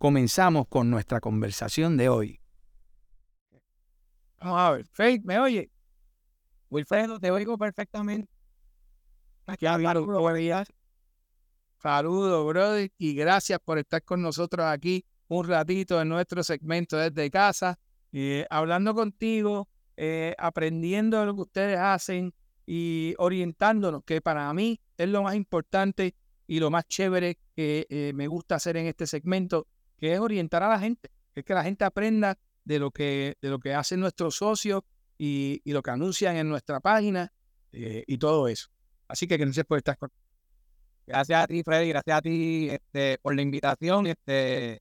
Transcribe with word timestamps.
comenzamos 0.00 0.66
con 0.66 0.88
nuestra 0.88 1.20
conversación 1.20 1.98
de 1.98 2.08
hoy. 2.08 2.40
Vamos 4.40 4.58
a 4.58 4.70
ver, 4.70 4.86
Faith, 4.86 5.22
¿me 5.24 5.38
oye? 5.38 5.70
Wilfredo, 6.70 7.20
te 7.20 7.30
oigo 7.30 7.58
perfectamente. 7.58 8.32
Aquí 9.44 9.66
hablaron, 9.66 10.06
buenos 10.06 10.38
días. 10.38 10.72
Saludos, 11.82 12.46
brother, 12.46 12.90
y 12.96 13.14
gracias 13.14 13.58
por 13.62 13.76
estar 13.76 14.02
con 14.02 14.22
nosotros 14.22 14.64
aquí 14.64 15.04
un 15.28 15.46
ratito 15.46 16.00
en 16.00 16.08
nuestro 16.08 16.42
segmento 16.42 16.96
desde 16.96 17.30
casa, 17.30 17.78
eh, 18.10 18.46
hablando 18.48 18.94
contigo, 18.94 19.68
eh, 19.98 20.34
aprendiendo 20.38 21.22
lo 21.26 21.34
que 21.34 21.42
ustedes 21.42 21.78
hacen 21.78 22.32
y 22.64 23.14
orientándonos, 23.18 24.02
que 24.04 24.22
para 24.22 24.50
mí 24.54 24.80
es 24.96 25.10
lo 25.10 25.22
más 25.22 25.34
importante 25.34 26.14
y 26.46 26.58
lo 26.58 26.70
más 26.70 26.88
chévere 26.88 27.36
que 27.54 27.86
eh, 27.90 28.12
me 28.14 28.28
gusta 28.28 28.54
hacer 28.54 28.78
en 28.78 28.86
este 28.86 29.06
segmento, 29.06 29.66
que 30.00 30.14
es 30.14 30.20
orientar 30.20 30.62
a 30.62 30.68
la 30.68 30.78
gente, 30.78 31.10
que 31.34 31.40
es 31.40 31.46
que 31.46 31.54
la 31.54 31.62
gente 31.62 31.84
aprenda 31.84 32.38
de 32.64 32.78
lo 32.78 32.90
que, 32.90 33.36
de 33.40 33.50
lo 33.50 33.58
que 33.58 33.74
hacen 33.74 34.00
nuestros 34.00 34.36
socios 34.36 34.82
y, 35.18 35.60
lo 35.66 35.82
que 35.82 35.90
anuncian 35.90 36.36
en 36.36 36.48
nuestra 36.48 36.80
página 36.80 37.32
eh, 37.72 38.04
y 38.06 38.18
todo 38.18 38.48
eso. 38.48 38.68
Así 39.06 39.26
que 39.28 39.36
gracias 39.36 39.66
por 39.66 39.78
estar 39.78 39.96
con 39.98 40.10
Gracias 41.06 41.42
a 41.42 41.46
ti, 41.48 41.62
Freddy, 41.64 41.88
gracias 41.88 42.18
a 42.18 42.22
ti 42.22 42.68
este, 42.70 43.18
por 43.18 43.34
la 43.34 43.42
invitación. 43.42 44.06
Este, 44.06 44.80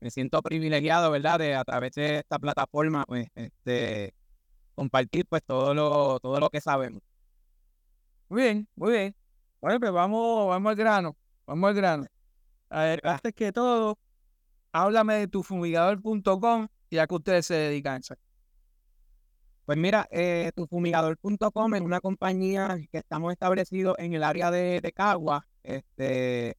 me 0.00 0.10
siento 0.10 0.42
privilegiado, 0.42 1.10
¿verdad?, 1.12 1.38
de 1.38 1.54
a 1.54 1.64
través 1.64 1.92
de 1.92 2.18
esta 2.18 2.38
plataforma, 2.40 3.04
pues, 3.06 3.28
este, 3.36 4.12
compartir 4.74 5.24
pues 5.26 5.42
todo 5.44 5.74
lo, 5.74 6.18
todo 6.18 6.40
lo 6.40 6.50
que 6.50 6.60
sabemos. 6.60 7.00
Muy 8.28 8.42
bien, 8.42 8.68
muy 8.74 8.92
bien. 8.92 9.14
Bueno, 9.60 9.78
pues 9.78 9.92
vamos, 9.92 10.48
vamos 10.48 10.70
al 10.70 10.76
grano, 10.76 11.16
vamos 11.46 11.68
al 11.68 11.74
grano. 11.74 12.06
A 12.70 12.82
ver, 12.82 13.00
antes 13.04 13.32
que 13.34 13.52
todo, 13.52 13.98
háblame 14.72 15.14
de 15.14 15.28
tu 15.28 15.42
fumigador.com 15.42 16.68
y 16.90 16.98
a 16.98 17.06
qué 17.06 17.14
ustedes 17.14 17.46
se 17.46 17.54
dedican. 17.54 18.02
Pues 19.68 19.76
mira, 19.76 20.08
eh, 20.10 20.50
tufumigador.com 20.56 21.74
es 21.74 21.80
una 21.82 22.00
compañía 22.00 22.78
que 22.90 22.98
estamos 22.98 23.32
establecidos 23.32 23.96
en 23.98 24.14
el 24.14 24.24
área 24.24 24.50
de, 24.50 24.92
Cagua, 24.94 25.46
este, 25.62 26.56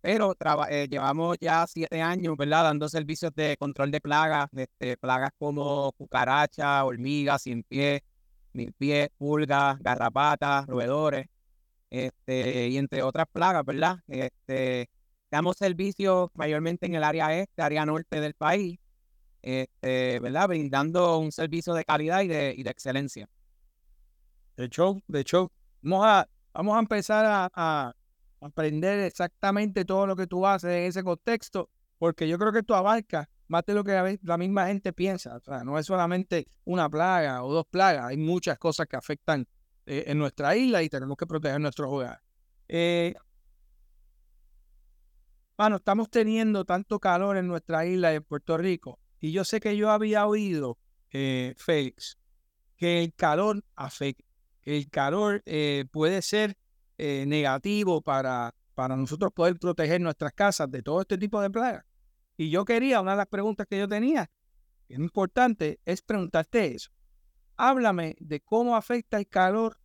pero 0.00 0.34
eh, 0.70 0.88
llevamos 0.88 1.36
ya 1.40 1.66
siete 1.66 2.00
años, 2.00 2.36
¿verdad? 2.38 2.64
Dando 2.64 2.88
servicios 2.88 3.34
de 3.34 3.56
control 3.58 3.90
de 3.90 4.00
plagas, 4.00 4.48
este, 4.56 4.96
plagas 4.96 5.30
como 5.38 5.92
cucaracha, 5.92 6.84
hormigas, 6.86 7.42
sin 7.42 7.64
pie, 7.64 8.02
mil 8.54 8.72
pies, 8.72 9.10
pulgas, 9.18 9.78
garrapatas, 9.80 10.66
roedores, 10.66 11.26
este, 11.90 12.68
y 12.68 12.78
entre 12.78 13.02
otras 13.02 13.26
plagas, 13.30 13.64
¿verdad? 13.66 13.98
Este, 14.08 14.88
Damos 15.30 15.56
servicios 15.56 16.30
mayormente 16.34 16.86
en 16.86 16.94
el 16.94 17.04
área 17.04 17.38
este, 17.38 17.62
área 17.62 17.84
norte 17.84 18.20
del 18.20 18.34
país, 18.34 18.78
este, 19.42 20.20
¿verdad? 20.20 20.48
Brindando 20.48 21.18
un 21.18 21.32
servicio 21.32 21.74
de 21.74 21.84
calidad 21.84 22.22
y 22.22 22.28
de, 22.28 22.54
y 22.56 22.62
de 22.62 22.70
excelencia. 22.70 23.28
De 24.56 24.64
hecho, 24.64 25.00
de 25.06 25.20
hecho, 25.20 25.52
vamos 25.82 26.06
a, 26.06 26.28
vamos 26.52 26.76
a 26.76 26.80
empezar 26.80 27.24
a, 27.26 27.50
a, 27.54 27.94
aprender 28.40 29.00
exactamente 29.00 29.84
todo 29.84 30.06
lo 30.06 30.16
que 30.16 30.26
tú 30.26 30.46
haces 30.46 30.70
en 30.70 30.82
ese 30.84 31.02
contexto, 31.02 31.70
porque 31.98 32.28
yo 32.28 32.38
creo 32.38 32.52
que 32.52 32.62
tú 32.62 32.74
abarcas 32.74 33.26
más 33.48 33.64
de 33.64 33.74
lo 33.74 33.82
que 33.84 34.18
la 34.22 34.38
misma 34.38 34.66
gente 34.66 34.92
piensa. 34.92 35.36
O 35.36 35.40
sea, 35.40 35.64
no 35.64 35.78
es 35.78 35.86
solamente 35.86 36.46
una 36.64 36.88
plaga 36.88 37.42
o 37.42 37.52
dos 37.52 37.66
plagas, 37.66 38.06
hay 38.06 38.16
muchas 38.16 38.58
cosas 38.58 38.86
que 38.86 38.96
afectan 38.96 39.46
eh, 39.86 40.04
en 40.06 40.18
nuestra 40.18 40.54
isla 40.56 40.82
y 40.82 40.88
tenemos 40.88 41.16
que 41.16 41.26
proteger 41.26 41.60
nuestros 41.60 41.90
hogares. 41.90 42.20
Eh, 42.68 43.14
bueno, 45.58 45.76
estamos 45.76 46.08
teniendo 46.08 46.64
tanto 46.64 47.00
calor 47.00 47.36
en 47.36 47.48
nuestra 47.48 47.84
isla 47.84 48.10
de 48.10 48.20
Puerto 48.20 48.56
Rico. 48.56 49.00
Y 49.18 49.32
yo 49.32 49.42
sé 49.42 49.58
que 49.58 49.76
yo 49.76 49.90
había 49.90 50.24
oído, 50.24 50.78
eh, 51.10 51.54
Félix, 51.58 52.16
que 52.76 53.02
el 53.02 53.12
calor 53.12 53.64
afecta, 53.74 54.22
el 54.62 54.88
calor 54.88 55.42
eh, 55.46 55.84
puede 55.90 56.22
ser 56.22 56.56
eh, 56.96 57.24
negativo 57.26 58.02
para, 58.02 58.54
para 58.76 58.94
nosotros 58.94 59.32
poder 59.32 59.58
proteger 59.58 60.00
nuestras 60.00 60.32
casas 60.32 60.70
de 60.70 60.80
todo 60.80 61.00
este 61.00 61.18
tipo 61.18 61.40
de 61.40 61.50
plagas. 61.50 61.84
Y 62.36 62.50
yo 62.50 62.64
quería, 62.64 63.00
una 63.00 63.12
de 63.12 63.16
las 63.16 63.26
preguntas 63.26 63.66
que 63.68 63.78
yo 63.78 63.88
tenía, 63.88 64.30
que 64.86 64.94
es 64.94 65.00
importante, 65.00 65.80
es 65.84 66.02
preguntarte 66.02 66.76
eso. 66.76 66.90
Háblame 67.56 68.14
de 68.20 68.40
cómo 68.40 68.76
afecta 68.76 69.18
el 69.18 69.26
calor 69.26 69.76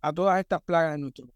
a 0.00 0.10
todas 0.10 0.40
estas 0.40 0.62
plagas 0.62 0.94
en 0.94 1.02
nuestro 1.02 1.26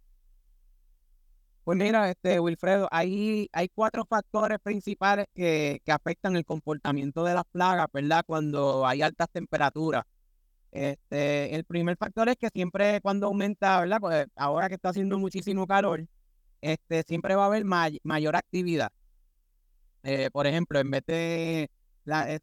pues 1.65 1.79
mira, 1.79 2.11
este 2.11 2.39
Wilfredo, 2.41 2.89
hay, 2.91 3.49
hay 3.53 3.69
cuatro 3.71 4.05
factores 4.05 4.59
principales 4.61 5.27
que, 5.35 5.81
que 5.85 5.93
afectan 5.93 6.37
el 6.37 6.45
comportamiento 6.45 7.25
de 7.25 7.35
las 7.35 7.45
plagas, 7.51 7.87
¿verdad? 7.93 8.23
Cuando 8.27 8.87
hay 8.87 9.01
altas 9.01 9.29
temperaturas. 9.33 10.05
Este, 10.73 11.55
el 11.55 11.65
primer 11.65 11.97
factor 11.97 12.29
es 12.29 12.37
que 12.37 12.49
siempre 12.53 13.01
cuando 13.01 13.29
aumenta, 13.29 13.81
¿verdad? 13.81 13.99
Pues 14.01 14.27
ahora 14.37 14.69
que 14.69 14.75
está 14.75 14.91
haciendo 14.91 15.19
muchísimo 15.19 15.67
calor, 15.67 16.07
este, 16.61 17.03
siempre 17.05 17.35
va 17.35 17.45
a 17.45 17.47
haber 17.47 17.65
mayor 17.65 18.37
actividad. 18.37 18.91
Eh, 20.03 20.31
por 20.33 20.47
ejemplo, 20.47 20.79
en 20.81 20.91
vez 20.91 21.03
de 21.07 21.71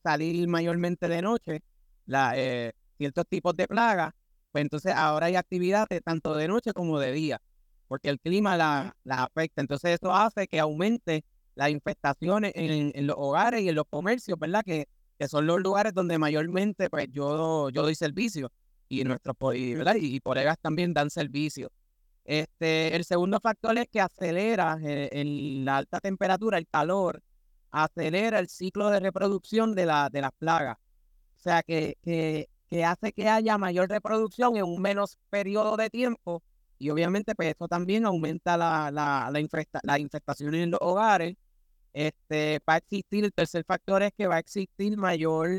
salir 0.04 0.48
mayormente 0.48 1.08
de 1.08 1.22
noche, 1.22 1.62
eh, 2.36 2.72
ciertos 2.98 3.28
tipos 3.28 3.56
de 3.56 3.68
plagas, 3.68 4.14
pues 4.52 4.64
entonces 4.64 4.94
ahora 4.96 5.28
hay 5.28 5.36
actividad 5.36 5.88
tanto 6.04 6.36
de 6.36 6.48
noche 6.48 6.74
como 6.74 7.00
de 7.00 7.12
día 7.12 7.42
porque 7.92 8.08
el 8.08 8.22
clima 8.22 8.56
la, 8.56 8.96
afecta. 9.06 9.60
Entonces 9.60 10.00
eso 10.02 10.14
hace 10.14 10.48
que 10.48 10.62
aumente 10.62 11.26
las 11.56 11.72
infestaciones 11.72 12.54
en, 12.56 13.06
los 13.06 13.18
hogares 13.20 13.64
y 13.64 13.68
en 13.68 13.76
los 13.76 13.84
comercios, 13.90 14.40
¿verdad? 14.40 14.64
Que, 14.64 14.88
que 15.20 15.28
son 15.28 15.46
los 15.46 15.60
lugares 15.60 15.94
donde 15.94 16.18
mayormente 16.18 16.90
pues 16.90 17.08
yo, 17.12 17.70
yo 17.70 17.82
doy 17.82 17.94
servicio 17.96 18.50
y 18.88 19.04
nuestros. 19.04 19.36
Y, 19.56 20.22
por 20.22 20.38
ellas 20.38 20.56
también 20.62 20.94
dan 20.94 21.10
servicio. 21.10 21.70
Este, 22.24 22.96
el 22.96 23.04
segundo 23.04 23.42
factor 23.42 23.78
es 23.78 23.90
que 23.92 24.00
acelera 24.00 24.80
eh, 24.82 25.10
la 25.62 25.76
alta 25.76 26.00
temperatura, 26.00 26.60
el 26.60 26.68
calor, 26.70 27.22
acelera 27.72 28.40
el 28.40 28.48
ciclo 28.48 28.90
de 28.90 29.02
reproducción 29.02 29.76
de, 29.76 29.86
la, 29.86 30.10
de 30.10 30.22
las 30.22 30.32
plagas. 30.40 30.78
O 31.36 31.42
sea, 31.42 31.62
que, 31.62 31.98
que, 32.02 32.48
que 32.70 32.86
hace 32.86 33.12
que 33.12 33.28
haya 33.28 33.58
mayor 33.58 33.90
reproducción 33.90 34.56
en 34.56 34.64
un 34.64 34.82
menos 34.82 35.18
periodo 35.30 35.76
de 35.76 35.90
tiempo 35.90 36.42
y 36.82 36.90
obviamente, 36.90 37.36
pues 37.36 37.54
eso 37.54 37.68
también 37.68 38.06
aumenta 38.08 38.58
la, 38.58 38.90
la, 38.92 39.30
la, 39.32 40.00
infestación 40.00 40.56
en 40.56 40.72
los 40.72 40.80
hogares. 40.82 41.36
Este, 41.94 42.60
va 42.68 42.76
a 42.76 42.78
existir, 42.78 43.24
el 43.24 43.34
tercer 43.34 43.64
factor 43.66 44.02
es 44.02 44.12
que 44.18 44.26
va 44.26 44.38
a 44.38 44.40
existir 44.40 44.98
mayor, 44.98 45.52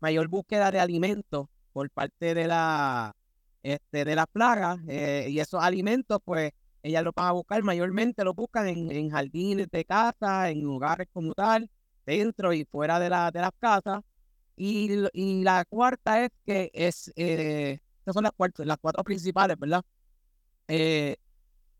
mayor 0.00 0.28
búsqueda 0.28 0.70
de 0.70 0.78
alimentos 0.78 1.48
por 1.72 1.90
parte 1.90 2.34
de 2.34 2.46
la 2.46 3.16
este, 3.64 4.04
de 4.04 4.14
las 4.14 4.26
plagas. 4.28 4.78
Eh, 4.86 5.26
y 5.30 5.40
esos 5.40 5.60
alimentos, 5.62 6.20
pues, 6.24 6.52
ellas 6.84 7.02
lo 7.02 7.12
van 7.12 7.26
a 7.26 7.32
buscar 7.32 7.62
mayormente, 7.64 8.22
lo 8.22 8.32
buscan 8.32 8.68
en, 8.68 9.10
jardines 9.10 9.68
de 9.68 9.84
casa, 9.84 10.48
en 10.50 10.64
hogares 10.64 11.08
como 11.12 11.34
tal, 11.34 11.68
dentro 12.06 12.52
y 12.52 12.64
fuera 12.66 13.00
de, 13.00 13.10
la, 13.10 13.32
de 13.32 13.40
las 13.40 13.50
casas. 13.58 14.02
Y, 14.56 14.90
y 15.12 15.42
la 15.42 15.64
cuarta 15.64 16.24
es 16.24 16.30
que 16.46 16.70
es, 16.72 17.12
eh, 17.16 17.80
estas 17.98 18.14
son 18.14 18.22
las, 18.24 18.32
cuatro, 18.36 18.64
las 18.64 18.78
cuatro 18.78 19.02
principales, 19.02 19.58
¿verdad? 19.58 19.82
Eh, 20.70 21.16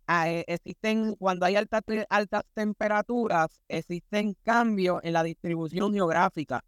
ah, 0.07 0.29
eh, 0.29 0.45
existen, 0.49 1.15
cuando 1.17 1.47
hay 1.47 1.57
altas, 1.57 1.83
altas 2.09 2.43
temperaturas, 2.55 3.61
existen 3.69 4.37
cambios 4.43 5.01
en 5.05 5.13
la 5.13 5.23
distribución 5.23 5.93
geográfica. 5.95 6.65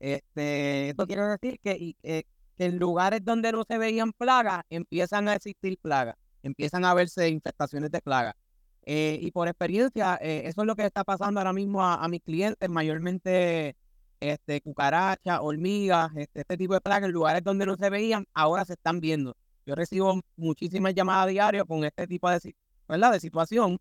Este, 0.00 0.90
esto 0.90 1.06
quiere 1.06 1.22
decir 1.22 1.60
que, 1.60 1.94
eh, 2.02 2.24
que 2.56 2.64
en 2.64 2.78
lugares 2.78 3.24
donde 3.24 3.52
no 3.52 3.62
se 3.64 3.78
veían 3.78 4.12
plagas, 4.12 4.64
empiezan 4.70 5.28
a 5.28 5.34
existir 5.36 5.78
plagas, 5.78 6.16
empiezan 6.42 6.84
a 6.84 6.94
verse 6.94 7.28
infestaciones 7.28 7.90
de 7.92 8.00
plagas. 8.00 8.34
y 8.84 9.30
por 9.30 9.46
experiencia, 9.48 10.16
eso 10.16 10.62
es 10.62 10.66
lo 10.66 10.74
que 10.76 10.84
está 10.84 11.04
pasando 11.04 11.40
ahora 11.40 11.52
mismo 11.52 11.84
a, 11.84 12.08
mis 12.08 12.22
clientes, 12.22 12.68
mayormente 12.68 13.76
este, 14.20 14.60
cucarachas, 14.60 15.38
hormigas, 15.40 16.10
este, 16.16 16.40
este 16.40 16.56
tipo 16.56 16.74
de 16.74 16.80
plagas, 16.80 17.04
en 17.08 17.12
lugares 17.12 17.44
donde 17.44 17.66
no 17.66 17.76
se 17.76 17.90
veían, 17.90 18.26
ahora 18.34 18.64
se 18.64 18.74
están 18.74 19.00
viendo. 19.00 19.36
Yo 19.64 19.74
recibo 19.74 20.20
muchísimas 20.36 20.94
llamadas 20.94 21.28
diarias 21.28 21.64
con 21.66 21.84
este 21.84 22.06
tipo 22.06 22.28
de, 22.30 22.54
¿verdad? 22.88 23.12
de 23.12 23.20
situación. 23.20 23.78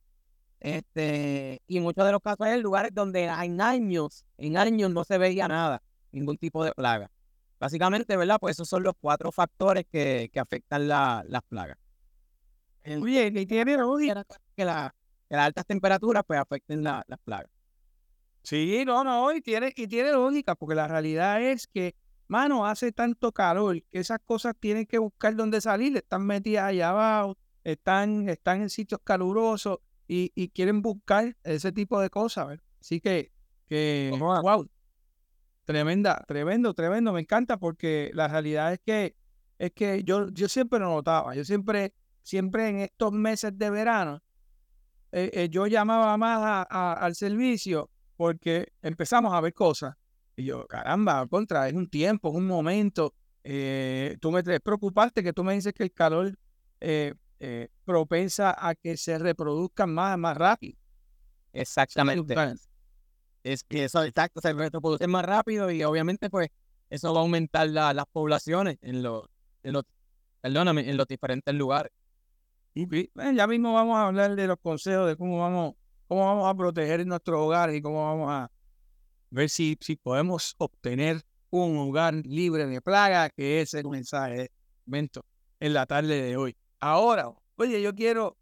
Este, 0.59 1.59
y 1.67 1.77
en 1.77 1.83
muchos 1.83 2.05
de 2.05 2.11
los 2.11 2.21
casos 2.21 2.45
hay 2.45 2.61
lugares 2.61 2.93
donde 2.93 3.23
en 3.23 3.61
años, 3.61 4.25
en 4.37 4.57
años 4.57 4.91
no 4.91 5.03
se 5.03 5.17
veía 5.17 5.47
nada, 5.47 5.81
ningún 6.11 6.37
tipo 6.37 6.63
de 6.63 6.71
plaga. 6.73 7.09
Básicamente, 7.59 8.15
¿verdad? 8.17 8.37
Pues 8.39 8.55
esos 8.55 8.69
son 8.69 8.83
los 8.83 8.93
cuatro 8.99 9.31
factores 9.31 9.85
que, 9.91 10.29
que 10.31 10.39
afectan 10.39 10.87
la, 10.87 11.23
las 11.27 11.41
plagas. 11.43 11.77
Oye, 12.85 13.27
y 13.27 13.45
tiene 13.45 13.75
que, 14.55 14.65
la, 14.65 14.95
que 15.29 15.35
las 15.35 15.45
altas 15.45 15.65
temperaturas 15.65 16.23
pues 16.25 16.39
afecten 16.39 16.83
la, 16.83 17.03
las 17.07 17.19
plagas. 17.19 17.51
Sí, 18.43 18.83
no, 18.85 19.03
no, 19.03 19.31
y 19.33 19.41
tiene, 19.41 19.71
y 19.75 19.87
tiene 19.87 20.11
lógica, 20.11 20.55
porque 20.55 20.73
la 20.75 20.87
realidad 20.87 21.41
es 21.41 21.67
que, 21.67 21.93
mano, 22.31 22.65
hace 22.65 22.93
tanto 22.93 23.33
calor 23.33 23.83
que 23.91 23.99
esas 23.99 24.19
cosas 24.25 24.55
tienen 24.57 24.85
que 24.85 24.97
buscar 24.97 25.35
dónde 25.35 25.59
salir, 25.59 25.97
están 25.97 26.25
metidas 26.25 26.63
allá 26.63 26.91
abajo, 26.91 27.37
están, 27.65 28.29
están 28.29 28.61
en 28.61 28.69
sitios 28.69 29.01
calurosos 29.03 29.79
y, 30.07 30.31
y 30.33 30.47
quieren 30.47 30.81
buscar 30.81 31.35
ese 31.43 31.73
tipo 31.73 31.99
de 31.99 32.09
cosas. 32.09 32.57
Así 32.79 33.01
que, 33.01 33.33
que 33.67 34.15
wow, 34.17 34.65
tremenda, 35.65 36.23
tremendo, 36.25 36.73
tremendo, 36.73 37.11
me 37.11 37.19
encanta 37.19 37.57
porque 37.57 38.11
la 38.13 38.29
realidad 38.29 38.71
es 38.71 38.79
que, 38.79 39.17
es 39.59 39.71
que 39.73 40.01
yo, 40.05 40.29
yo 40.29 40.47
siempre 40.47 40.79
lo 40.79 40.85
notaba, 40.85 41.35
yo 41.35 41.43
siempre, 41.43 41.93
siempre 42.21 42.69
en 42.69 42.77
estos 42.77 43.11
meses 43.11 43.57
de 43.57 43.69
verano, 43.69 44.23
eh, 45.11 45.29
eh, 45.33 45.49
yo 45.49 45.67
llamaba 45.67 46.15
más 46.15 46.65
al 46.69 47.13
servicio 47.13 47.89
porque 48.15 48.71
empezamos 48.81 49.33
a 49.33 49.41
ver 49.41 49.53
cosas. 49.53 49.97
Y 50.35 50.45
yo, 50.45 50.65
caramba, 50.67 51.25
contra, 51.27 51.67
es 51.67 51.73
un 51.73 51.89
tiempo, 51.89 52.29
es 52.29 52.35
un 52.35 52.47
momento. 52.47 53.13
Eh, 53.43 54.17
tú 54.21 54.31
me 54.31 54.43
preocupaste 54.43 55.23
que 55.23 55.33
tú 55.33 55.43
me 55.43 55.53
dices 55.53 55.73
que 55.73 55.83
el 55.83 55.91
calor 55.91 56.37
eh, 56.79 57.13
eh, 57.39 57.69
propensa 57.85 58.55
a 58.57 58.75
que 58.75 58.97
se 58.97 59.17
reproduzcan 59.17 59.93
más, 59.93 60.17
más 60.17 60.37
rápido. 60.37 60.77
Exactamente. 61.53 62.35
Es 63.43 63.63
que 63.63 63.85
eso, 63.85 64.03
exacto, 64.03 64.39
se 64.41 64.53
reproduce 64.53 65.07
más 65.07 65.25
rápido 65.25 65.71
y 65.71 65.83
obviamente 65.83 66.29
pues 66.29 66.49
eso 66.89 67.11
va 67.13 67.21
a 67.21 67.23
aumentar 67.23 67.67
las 67.69 68.05
poblaciones 68.11 68.77
en 68.81 69.01
los, 69.01 69.25
en 69.63 69.73
los, 69.73 69.83
perdóname, 70.41 70.87
en 70.89 70.97
los 70.97 71.07
diferentes 71.07 71.53
lugares. 71.55 71.91
Y, 72.73 72.87
ya 73.35 73.47
mismo 73.47 73.73
vamos 73.73 73.97
a 73.97 74.07
hablar 74.07 74.35
de 74.35 74.47
los 74.47 74.57
consejos 74.61 75.07
de 75.07 75.17
cómo 75.17 75.39
vamos 75.39 75.73
cómo 76.07 76.25
vamos 76.25 76.49
a 76.49 76.53
proteger 76.53 77.07
nuestro 77.07 77.45
hogar 77.45 77.73
y 77.73 77.81
cómo 77.81 78.05
vamos 78.05 78.29
a 78.29 78.51
ver 79.31 79.49
si, 79.49 79.77
si 79.81 79.95
podemos 79.95 80.55
obtener 80.57 81.23
un 81.49 81.77
hogar 81.77 82.13
libre 82.13 82.67
de 82.67 82.81
plaga, 82.81 83.29
que 83.29 83.61
es 83.61 83.73
el 83.73 83.87
mensaje 83.87 84.51
momento 84.85 85.25
en 85.59 85.73
la 85.73 85.85
tarde 85.85 86.21
de 86.21 86.37
hoy. 86.37 86.55
Ahora, 86.79 87.31
oye, 87.55 87.81
yo 87.81 87.93
quiero, 87.95 88.37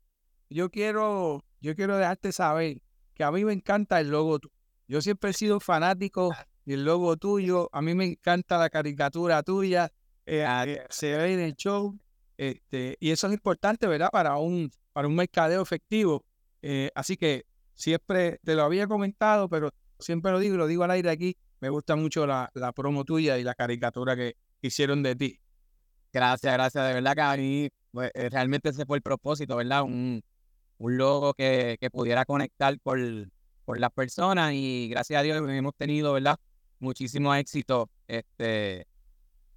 yo 0.50 0.70
quiero, 0.70 1.44
yo 1.62 1.76
quiero 1.76 1.98
dejarte 1.98 2.32
saber 2.32 2.82
que 3.14 3.24
a 3.24 3.32
mí 3.32 3.46
me 3.46 3.54
encanta 3.54 4.00
el 4.00 4.10
logo 4.10 4.40
tuyo. 4.40 4.54
Yo 4.88 5.02
siempre 5.02 5.32
he 5.32 5.34
sido 5.34 5.60
fanático 5.60 6.34
del 6.66 6.86
logo 6.86 7.16
tuyo. 7.18 7.70
A 7.72 7.82
mí 7.82 7.94
me 7.94 8.06
encanta 8.06 8.58
la 8.58 8.70
caricatura 8.70 9.44
tuya. 9.44 9.92
Eh, 10.26 10.46
eh, 10.66 10.86
se 10.90 11.16
ve 11.16 11.34
en 11.34 11.40
el 11.42 11.56
show. 11.56 11.98
Este, 12.38 12.96
y 13.00 13.12
eso 13.12 13.28
es 13.28 13.34
importante, 13.34 13.86
¿verdad? 13.86 14.10
Para 14.12 14.38
un, 14.38 14.72
para 14.94 15.08
un 15.08 15.16
mercadeo 15.16 15.62
efectivo. 15.62 16.26
Eh, 16.62 16.90
así 16.96 17.18
que 17.18 17.46
siempre 17.74 18.40
te 18.44 18.56
lo 18.56 18.64
había 18.64 18.88
comentado, 18.88 19.50
pero 19.50 19.72
siempre 20.00 20.31
lo 20.31 20.40
digo 20.40 20.57
lo 20.57 20.68
digo 20.68 20.84
al 20.84 20.92
aire 20.92 21.10
aquí. 21.10 21.38
Me 21.62 21.69
gusta 21.69 21.96
mucho 21.96 22.25
la, 22.25 22.50
la 22.54 22.72
promo 22.72 23.04
tuya 23.04 23.38
y 23.38 23.44
la 23.44 23.54
caricatura 23.54 24.16
que 24.16 24.36
hicieron 24.62 25.04
de 25.04 25.16
ti. 25.16 25.40
Gracias, 26.13 26.54
gracias. 26.54 26.88
De 26.88 26.94
verdad 26.94 27.16
que 27.16 27.22
a 27.22 27.38
mí 27.38 27.69
pues, 27.92 28.12
eh, 28.13 28.30
realmente 28.30 28.69
ese 28.69 28.86
fue 28.86 28.98
el 28.98 29.04
propósito, 29.04 29.57
¿verdad? 29.57 29.84
Un, 29.84 30.24
un 30.78 30.98
logo 30.98 31.34
que, 31.34 31.78
que 31.80 31.90
pudiera 31.92 32.25
conectar 32.25 32.80
por, 32.80 32.98
por 33.66 33.80
las 33.80 33.92
personas 33.92 34.54
y 34.54 34.88
gracias 34.90 35.19
a 35.19 35.24
Dios 35.24 35.38
hemos 35.50 35.75
tenido, 35.75 36.13
¿verdad? 36.13 36.38
Muchísimo 36.80 37.36
éxito 37.36 37.90
este, 38.07 38.88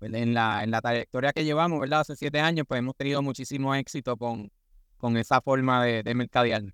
en, 0.00 0.34
la, 0.34 0.64
en 0.64 0.72
la 0.72 0.80
trayectoria 0.80 1.32
que 1.32 1.44
llevamos, 1.44 1.80
¿verdad? 1.80 2.00
Hace 2.00 2.16
siete 2.16 2.40
años, 2.40 2.66
pues 2.68 2.80
hemos 2.80 2.96
tenido 2.96 3.22
muchísimo 3.22 3.74
éxito 3.74 4.16
con, 4.16 4.50
con 4.98 5.16
esa 5.16 5.40
forma 5.40 5.84
de, 5.84 6.02
de 6.02 6.14
mercadear. 6.14 6.64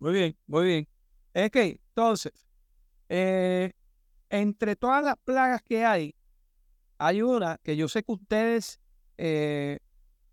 Muy 0.00 0.12
bien, 0.12 0.36
muy 0.46 0.66
bien. 0.66 0.88
Es 1.34 1.50
que, 1.50 1.80
entonces, 1.90 2.32
eh, 3.08 3.72
entre 4.30 4.76
todas 4.76 5.02
las 5.04 5.16
plagas 5.16 5.62
que 5.62 5.84
hay, 5.84 6.14
hay 6.98 7.22
una 7.22 7.58
que 7.62 7.76
yo 7.76 7.88
sé 7.88 8.02
que 8.02 8.12
ustedes 8.12 8.80
eh, 9.16 9.78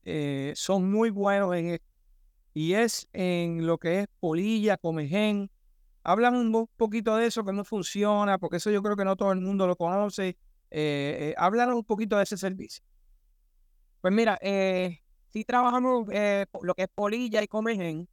eh, 0.04 0.54
son 0.56 0.92
muy 0.92 1.10
buenos 1.10 1.56
en 1.56 1.68
esto, 1.68 1.88
y 2.54 2.74
es 2.74 3.08
en 3.14 3.66
lo 3.66 3.78
que 3.78 4.02
es 4.02 4.08
polilla, 4.20 4.78
comején. 4.78 5.52
Hablan 6.04 6.36
un 6.36 6.70
poquito 6.78 7.16
de 7.16 7.28
eso 7.28 7.44
que 7.44 7.52
no 7.52 7.66
funciona, 7.66 8.38
porque 8.38 8.58
eso 8.58 8.72
yo 8.72 8.82
creo 8.82 8.96
que 8.96 9.06
no 9.06 9.16
todo 9.16 9.32
el 9.32 9.42
mundo 9.42 9.68
lo 9.68 9.76
conoce. 9.76 10.38
Eh, 10.72 11.36
un 11.38 11.84
poquito 11.84 12.18
de 12.18 12.24
ese 12.24 12.38
servicio. 12.38 12.84
Pues 14.02 14.14
mira, 14.14 14.40
si 14.42 15.44
trabajamos 15.44 16.08
lo 16.62 16.74
que 16.76 16.84
es 16.84 16.90
polilla 16.94 17.42
y 17.42 17.48
comején, 17.48 18.08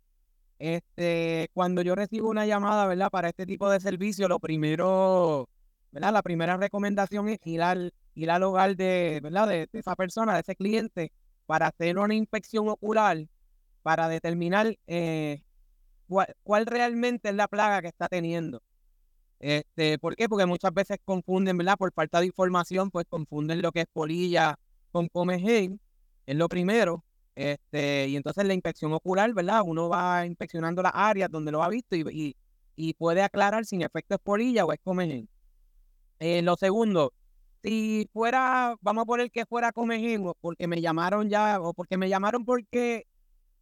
este, 0.62 1.50
cuando 1.54 1.82
yo 1.82 1.96
recibo 1.96 2.30
una 2.30 2.46
llamada, 2.46 2.86
¿verdad? 2.86 3.10
Para 3.10 3.30
este 3.30 3.46
tipo 3.46 3.68
de 3.68 3.80
servicio, 3.80 4.28
lo 4.28 4.38
primero, 4.38 5.48
¿verdad? 5.90 6.12
La 6.12 6.22
primera 6.22 6.56
recomendación 6.56 7.28
es 7.28 7.40
ir 7.44 7.62
al, 7.62 7.92
ir 8.14 8.30
al 8.30 8.44
hogar 8.44 8.76
de, 8.76 9.18
¿verdad? 9.20 9.48
De, 9.48 9.68
esa 9.72 9.96
persona, 9.96 10.34
de 10.34 10.40
ese 10.40 10.54
cliente, 10.54 11.10
para 11.46 11.66
hacer 11.66 11.98
una 11.98 12.14
inspección 12.14 12.68
ocular, 12.68 13.26
para 13.82 14.06
determinar 14.06 14.76
eh, 14.86 15.42
cuál, 16.44 16.66
realmente 16.66 17.30
es 17.30 17.34
la 17.34 17.48
plaga 17.48 17.82
que 17.82 17.88
está 17.88 18.06
teniendo. 18.08 18.62
Este, 19.40 19.98
¿Por 19.98 20.14
qué? 20.14 20.28
Porque 20.28 20.46
muchas 20.46 20.72
veces 20.72 20.98
confunden, 21.04 21.58
¿verdad? 21.58 21.76
Por 21.76 21.92
falta 21.92 22.20
de 22.20 22.26
información, 22.26 22.92
pues 22.92 23.04
confunden 23.08 23.62
lo 23.62 23.72
que 23.72 23.80
es 23.80 23.86
polilla 23.92 24.60
con 24.92 25.08
comején, 25.08 25.80
es 26.24 26.36
lo 26.36 26.48
primero. 26.48 27.02
Este, 27.34 28.08
y 28.08 28.16
entonces 28.16 28.44
la 28.44 28.54
inspección 28.54 28.92
ocular, 28.92 29.32
¿verdad? 29.32 29.62
Uno 29.64 29.88
va 29.88 30.26
inspeccionando 30.26 30.82
las 30.82 30.92
áreas 30.94 31.30
donde 31.30 31.52
lo 31.52 31.62
ha 31.62 31.68
visto 31.68 31.96
y, 31.96 32.36
y, 32.76 32.94
puede 32.94 33.22
aclarar 33.22 33.64
si 33.64 33.76
en 33.76 33.82
efecto 33.82 34.14
es 34.14 34.20
polilla 34.20 34.64
o 34.64 34.72
es 34.72 34.80
comején. 34.82 35.28
Eh, 36.20 36.42
lo 36.42 36.56
segundo, 36.56 37.12
si 37.62 38.08
fuera, 38.12 38.76
vamos 38.80 39.02
a 39.02 39.06
poner 39.06 39.30
que 39.30 39.46
fuera 39.46 39.72
comején, 39.72 40.24
porque 40.40 40.66
me 40.68 40.80
llamaron 40.80 41.28
ya, 41.28 41.60
o 41.60 41.74
porque 41.74 41.96
me 41.96 42.08
llamaron 42.08 42.44
porque, 42.44 43.06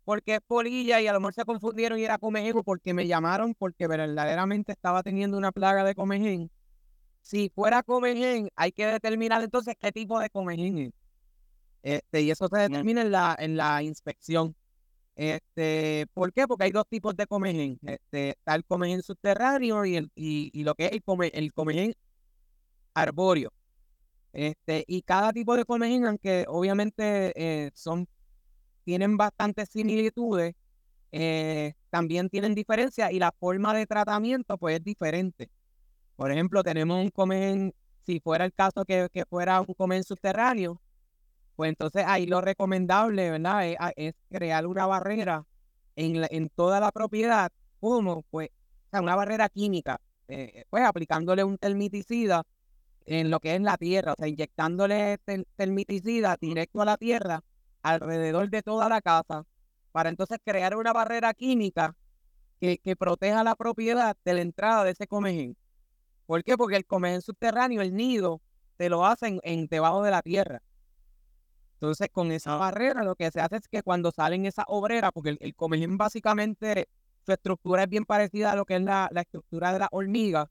porque 0.04 0.36
es 0.36 0.40
polilla 0.46 1.00
y 1.00 1.06
a 1.06 1.12
lo 1.12 1.20
mejor 1.20 1.34
se 1.34 1.44
confundieron 1.44 1.98
y 1.98 2.04
era 2.04 2.18
comején, 2.18 2.54
porque 2.64 2.94
me 2.94 3.06
llamaron 3.06 3.54
porque 3.54 3.86
verdaderamente 3.86 4.72
estaba 4.72 5.02
teniendo 5.02 5.38
una 5.38 5.52
plaga 5.52 5.84
de 5.84 5.94
comején. 5.94 6.50
Si 7.22 7.50
fuera 7.50 7.82
comején, 7.82 8.50
hay 8.56 8.72
que 8.72 8.86
determinar 8.86 9.42
entonces 9.42 9.76
qué 9.78 9.92
tipo 9.92 10.18
de 10.20 10.30
comején 10.30 10.78
es. 10.78 10.92
Este, 11.82 12.22
y 12.22 12.30
eso 12.30 12.48
se 12.48 12.58
determina 12.58 13.02
en 13.02 13.10
la, 13.10 13.36
en 13.38 13.56
la 13.56 13.82
inspección. 13.82 14.54
Este, 15.16 16.06
¿Por 16.14 16.32
qué? 16.32 16.46
Porque 16.46 16.64
hay 16.64 16.70
dos 16.70 16.86
tipos 16.88 17.16
de 17.16 17.26
comején. 17.26 17.78
Este, 17.82 18.30
está 18.30 18.54
el 18.54 18.64
comején 18.64 19.02
subterráneo 19.02 19.84
y, 19.84 19.96
el, 19.96 20.10
y, 20.14 20.62
lo 20.64 20.74
que 20.74 20.86
es 20.86 20.92
el, 20.92 21.02
come, 21.02 21.30
el 21.34 21.52
comején 21.52 21.94
arbóreo. 22.94 23.50
Este, 24.32 24.84
y 24.86 25.02
cada 25.02 25.32
tipo 25.32 25.56
de 25.56 25.64
comején, 25.64 26.06
aunque 26.06 26.44
obviamente 26.48 27.32
eh, 27.36 27.70
son, 27.74 28.06
tienen 28.84 29.16
bastantes 29.16 29.68
similitudes, 29.70 30.54
eh, 31.12 31.74
también 31.90 32.28
tienen 32.28 32.54
diferencias 32.54 33.10
y 33.12 33.18
la 33.18 33.32
forma 33.32 33.74
de 33.74 33.86
tratamiento 33.86 34.56
pues 34.58 34.76
es 34.76 34.84
diferente. 34.84 35.50
Por 36.16 36.30
ejemplo, 36.30 36.62
tenemos 36.62 37.02
un 37.02 37.10
comején, 37.10 37.74
si 38.06 38.20
fuera 38.20 38.44
el 38.44 38.52
caso 38.54 38.84
que, 38.84 39.08
que 39.12 39.24
fuera 39.24 39.60
un 39.60 39.74
comején 39.74 40.04
subterráneo, 40.04 40.80
pues 41.60 41.68
entonces 41.68 42.04
ahí 42.06 42.24
lo 42.24 42.40
recomendable, 42.40 43.32
¿verdad? 43.32 43.92
Es, 43.94 44.14
crear 44.30 44.66
una 44.66 44.86
barrera 44.86 45.44
en, 45.94 46.26
en 46.30 46.48
toda 46.48 46.80
la 46.80 46.90
propiedad, 46.90 47.52
como 47.80 48.22
pues, 48.30 48.48
una 48.92 49.14
barrera 49.14 49.50
química, 49.50 50.00
eh, 50.28 50.64
pues 50.70 50.86
aplicándole 50.86 51.44
un 51.44 51.58
termiticida 51.58 52.44
en 53.04 53.28
lo 53.28 53.40
que 53.40 53.56
es 53.56 53.60
la 53.60 53.76
tierra, 53.76 54.12
o 54.12 54.14
sea, 54.16 54.26
inyectándole 54.26 55.18
termiticida 55.54 56.38
directo 56.40 56.80
a 56.80 56.86
la 56.86 56.96
tierra 56.96 57.42
alrededor 57.82 58.48
de 58.48 58.62
toda 58.62 58.88
la 58.88 59.02
casa, 59.02 59.44
para 59.92 60.08
entonces 60.08 60.38
crear 60.42 60.74
una 60.74 60.94
barrera 60.94 61.34
química 61.34 61.94
que, 62.58 62.78
que 62.78 62.96
proteja 62.96 63.44
la 63.44 63.54
propiedad 63.54 64.16
de 64.24 64.32
la 64.32 64.40
entrada 64.40 64.84
de 64.84 64.92
ese 64.92 65.06
comején. 65.06 65.58
¿Por 66.24 66.42
qué? 66.42 66.56
Porque 66.56 66.76
el 66.76 66.86
comején 66.86 67.20
subterráneo, 67.20 67.82
el 67.82 67.94
nido, 67.94 68.40
te 68.78 68.88
lo 68.88 69.04
hacen 69.04 69.40
en 69.42 69.66
debajo 69.66 70.02
de 70.02 70.10
la 70.10 70.22
tierra. 70.22 70.62
Entonces, 71.80 72.08
con 72.12 72.30
esa 72.30 72.56
barrera, 72.56 73.02
lo 73.04 73.14
que 73.16 73.30
se 73.30 73.40
hace 73.40 73.56
es 73.56 73.66
que 73.66 73.82
cuando 73.82 74.12
salen 74.12 74.44
esas 74.44 74.66
obreras, 74.68 75.12
porque 75.14 75.38
el, 75.40 75.54
comején 75.54 75.96
básicamente, 75.96 76.90
su 77.24 77.32
estructura 77.32 77.84
es 77.84 77.88
bien 77.88 78.04
parecida 78.04 78.52
a 78.52 78.56
lo 78.56 78.66
que 78.66 78.76
es 78.76 78.82
la, 78.82 79.08
estructura 79.14 79.72
de 79.72 79.78
la 79.78 79.88
hormiga. 79.90 80.50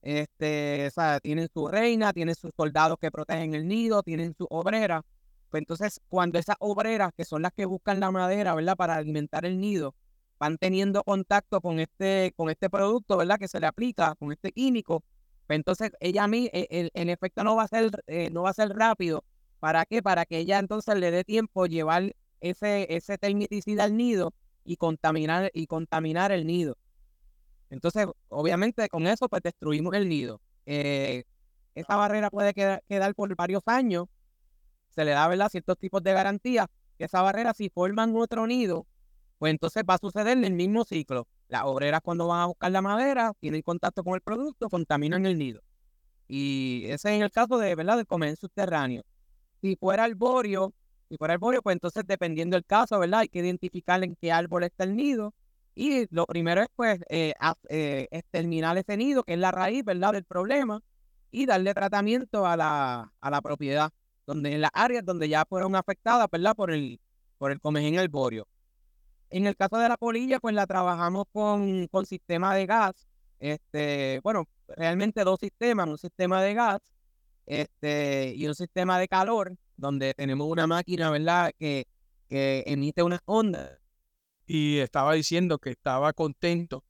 Este, 0.00 0.86
o 0.86 0.90
sea, 0.90 1.18
tienen 1.18 1.48
su 1.52 1.66
reina, 1.66 2.12
tienen 2.12 2.36
sus 2.36 2.52
soldados 2.56 2.98
que 3.00 3.10
protegen 3.10 3.54
el 3.54 3.66
nido, 3.66 4.04
tienen 4.04 4.32
su 4.38 4.46
obrera. 4.48 5.04
Pues 5.50 5.60
entonces, 5.62 6.00
cuando 6.08 6.38
esas 6.38 6.54
obreras, 6.60 7.12
que 7.16 7.24
son 7.24 7.42
las 7.42 7.52
que 7.52 7.64
buscan 7.64 7.98
la 7.98 8.12
madera, 8.12 8.54
¿verdad? 8.54 8.76
Para 8.76 8.94
alimentar 8.94 9.44
el 9.46 9.58
nido, 9.58 9.96
van 10.38 10.56
teniendo 10.56 11.02
contacto 11.02 11.60
con 11.60 11.80
este, 11.80 12.32
con 12.36 12.48
este 12.48 12.70
producto, 12.70 13.16
¿verdad? 13.16 13.40
Que 13.40 13.48
se 13.48 13.58
le 13.58 13.66
aplica, 13.66 14.14
con 14.14 14.30
este 14.30 14.52
químico. 14.52 15.02
Pues 15.48 15.56
entonces 15.56 15.90
ella 15.98 16.24
a 16.24 16.28
mí, 16.28 16.48
e, 16.52 16.68
el, 16.70 16.90
el, 16.94 17.10
efecto 17.10 17.42
no 17.42 17.56
va 17.56 17.64
a 17.64 17.68
ser, 17.68 17.90
eh, 18.06 18.30
no 18.30 18.42
va 18.42 18.50
a 18.50 18.54
ser 18.54 18.68
rápido. 18.68 19.24
¿Para 19.60 19.84
qué? 19.84 20.02
Para 20.02 20.24
que 20.24 20.38
ella 20.38 20.58
entonces 20.58 20.96
le 20.96 21.10
dé 21.10 21.22
tiempo 21.22 21.66
llevar 21.66 22.14
ese, 22.40 22.86
ese 22.94 23.18
termiticida 23.18 23.84
al 23.84 23.96
nido 23.96 24.32
y 24.64 24.76
contaminar, 24.76 25.50
y 25.54 25.66
contaminar 25.66 26.32
el 26.32 26.46
nido. 26.46 26.76
Entonces, 27.68 28.06
obviamente 28.28 28.88
con 28.88 29.06
eso 29.06 29.28
pues 29.28 29.42
destruimos 29.42 29.94
el 29.94 30.08
nido. 30.08 30.40
Eh, 30.66 31.24
esta 31.74 31.96
barrera 31.96 32.30
puede 32.30 32.54
quedar, 32.54 32.82
quedar, 32.88 33.14
por 33.14 33.34
varios 33.36 33.62
años. 33.66 34.06
Se 34.88 35.04
le 35.04 35.12
da, 35.12 35.28
¿verdad?, 35.28 35.48
ciertos 35.50 35.78
tipos 35.78 36.02
de 36.02 36.12
garantías. 36.12 36.66
Esa 36.98 37.22
barrera, 37.22 37.54
si 37.54 37.70
forman 37.70 38.14
otro 38.16 38.46
nido, 38.46 38.86
pues 39.38 39.50
entonces 39.52 39.84
va 39.88 39.94
a 39.94 39.98
suceder 39.98 40.36
en 40.36 40.44
el 40.44 40.52
mismo 40.52 40.84
ciclo. 40.84 41.28
Las 41.48 41.62
obreras 41.64 42.00
cuando 42.02 42.26
van 42.26 42.40
a 42.40 42.46
buscar 42.46 42.70
la 42.72 42.82
madera, 42.82 43.32
tienen 43.40 43.62
contacto 43.62 44.02
con 44.04 44.14
el 44.14 44.20
producto, 44.20 44.68
contaminan 44.68 45.26
el 45.26 45.38
nido. 45.38 45.62
Y 46.28 46.84
ese 46.86 47.16
es 47.16 47.22
el 47.22 47.30
caso 47.30 47.58
de, 47.58 47.74
¿verdad?, 47.74 47.96
del 47.96 48.06
comer 48.06 48.36
subterráneo. 48.36 49.02
Si 49.60 49.76
fuera 49.76 50.04
arborio, 50.04 50.72
si 51.08 51.16
fuera 51.16 51.34
arborio, 51.34 51.62
pues 51.62 51.74
entonces 51.74 52.04
dependiendo 52.06 52.56
del 52.56 52.64
caso, 52.64 52.98
¿verdad? 52.98 53.20
Hay 53.20 53.28
que 53.28 53.40
identificar 53.40 54.02
en 54.04 54.16
qué 54.16 54.32
árbol 54.32 54.64
está 54.64 54.84
el 54.84 54.96
nido. 54.96 55.34
Y 55.74 56.06
lo 56.14 56.26
primero 56.26 56.62
es, 56.62 56.68
pues, 56.74 57.00
eh, 57.08 57.34
eh, 57.68 58.08
exterminar 58.10 58.76
ese 58.78 58.96
nido, 58.96 59.22
que 59.22 59.34
es 59.34 59.38
la 59.38 59.50
raíz, 59.50 59.84
¿verdad?, 59.84 60.12
del 60.12 60.24
problema, 60.24 60.80
y 61.30 61.46
darle 61.46 61.74
tratamiento 61.74 62.46
a 62.46 62.56
la, 62.56 63.12
a 63.20 63.30
la 63.30 63.40
propiedad, 63.40 63.90
donde 64.26 64.52
en 64.54 64.60
las 64.60 64.70
áreas 64.74 65.04
donde 65.04 65.28
ya 65.28 65.44
fueron 65.48 65.76
afectadas, 65.76 66.28
¿verdad?, 66.30 66.54
por 66.54 66.70
el, 66.70 67.00
por 67.38 67.52
el 67.52 67.60
comején 67.60 67.98
arborio. 67.98 68.46
En 69.30 69.46
el 69.46 69.56
caso 69.56 69.78
de 69.78 69.88
la 69.88 69.96
polilla, 69.96 70.40
pues 70.40 70.54
la 70.54 70.66
trabajamos 70.66 71.26
con, 71.32 71.86
con 71.86 72.04
sistema 72.04 72.54
de 72.54 72.66
gas. 72.66 73.06
Este, 73.38 74.20
bueno, 74.22 74.46
realmente 74.68 75.22
dos 75.24 75.38
sistemas, 75.40 75.88
un 75.88 75.98
sistema 75.98 76.42
de 76.42 76.54
gas 76.54 76.80
este, 77.50 78.34
y 78.36 78.46
un 78.46 78.54
sistema 78.54 78.98
de 78.98 79.08
calor, 79.08 79.56
donde 79.76 80.14
tenemos 80.14 80.46
una 80.48 80.66
máquina, 80.66 81.10
¿verdad?, 81.10 81.52
que, 81.58 81.86
que 82.28 82.64
emite 82.66 83.02
unas 83.02 83.20
ondas. 83.24 83.78
Y 84.46 84.78
estaba 84.78 85.14
diciendo 85.14 85.58
que 85.58 85.70
estaba 85.70 86.12
contento 86.12 86.84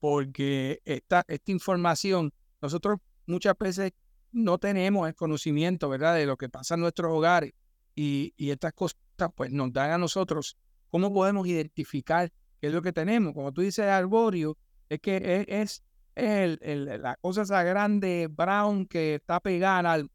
porque 0.00 0.80
esta, 0.84 1.24
esta 1.28 1.52
información, 1.52 2.32
nosotros 2.60 2.98
muchas 3.26 3.54
veces 3.58 3.92
no 4.32 4.58
tenemos 4.58 5.08
el 5.08 5.14
conocimiento, 5.14 5.88
¿verdad?, 5.88 6.14
de 6.16 6.26
lo 6.26 6.36
que 6.36 6.48
pasa 6.48 6.74
en 6.74 6.80
nuestros 6.80 7.12
hogares 7.12 7.52
y, 7.94 8.34
y 8.36 8.50
estas 8.50 8.72
cosas, 8.72 8.98
pues 9.34 9.50
nos 9.52 9.72
dan 9.72 9.92
a 9.92 9.98
nosotros 9.98 10.56
¿Cómo 10.94 11.12
podemos 11.12 11.44
identificar 11.48 12.30
qué 12.60 12.68
es 12.68 12.72
lo 12.72 12.80
que 12.80 12.92
tenemos? 12.92 13.34
Como 13.34 13.50
tú 13.50 13.62
dices, 13.62 13.84
arborio, 13.84 14.56
es 14.88 15.00
que 15.00 15.44
es, 15.48 15.82
el, 16.14 17.02
la 17.02 17.16
cosa 17.16 17.42
esa 17.42 17.62
grande 17.62 18.28
brown 18.30 18.86
que 18.86 19.16
está 19.16 19.40
pegada 19.40 19.92
al... 19.92 20.10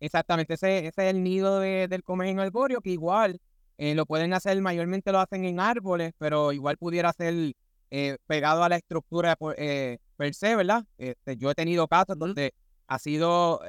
Exactamente, 0.00 0.54
ese, 0.54 0.86
es 0.86 0.96
el 0.96 1.22
nido 1.22 1.60
de, 1.60 1.86
del 1.88 2.02
en 2.24 2.40
arborio, 2.40 2.80
que 2.80 2.90
igual 2.90 3.38
eh, 3.76 3.94
lo 3.94 4.06
pueden 4.06 4.32
hacer, 4.32 4.60
mayormente 4.62 5.12
lo 5.12 5.20
hacen 5.20 5.44
en 5.44 5.60
árboles, 5.60 6.12
pero 6.18 6.52
igual 6.52 6.78
pudiera 6.78 7.12
ser 7.12 7.52
eh, 7.90 8.16
pegado 8.26 8.64
a 8.64 8.68
la 8.68 8.76
estructura 8.76 9.36
eh, 9.58 9.98
per 10.16 10.34
se, 10.34 10.56
¿verdad? 10.56 10.84
Este, 10.96 11.36
yo 11.36 11.50
he 11.50 11.54
tenido 11.54 11.86
casos 11.86 12.18
donde 12.18 12.54
ha 12.86 12.98
sido, 12.98 13.60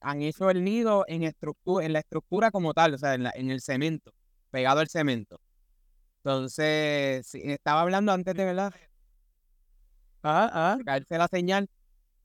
han 0.00 0.22
hecho 0.22 0.48
el 0.50 0.62
nido 0.62 1.04
en, 1.08 1.24
estructura, 1.24 1.84
en 1.84 1.92
la 1.92 1.98
estructura 2.00 2.50
como 2.50 2.72
tal, 2.72 2.94
o 2.94 2.98
sea, 2.98 3.14
en, 3.14 3.26
en 3.34 3.50
el 3.50 3.60
cemento, 3.60 4.12
pegado 4.50 4.80
al 4.80 4.88
cemento. 4.88 5.40
Entonces, 6.22 7.34
estaba 7.34 7.80
hablando 7.80 8.12
antes 8.12 8.34
de 8.34 8.44
verdad. 8.44 8.72
Ah, 10.22 10.50
ah. 10.52 10.78
Caerse 10.84 11.18
la 11.18 11.28
señal. 11.28 11.68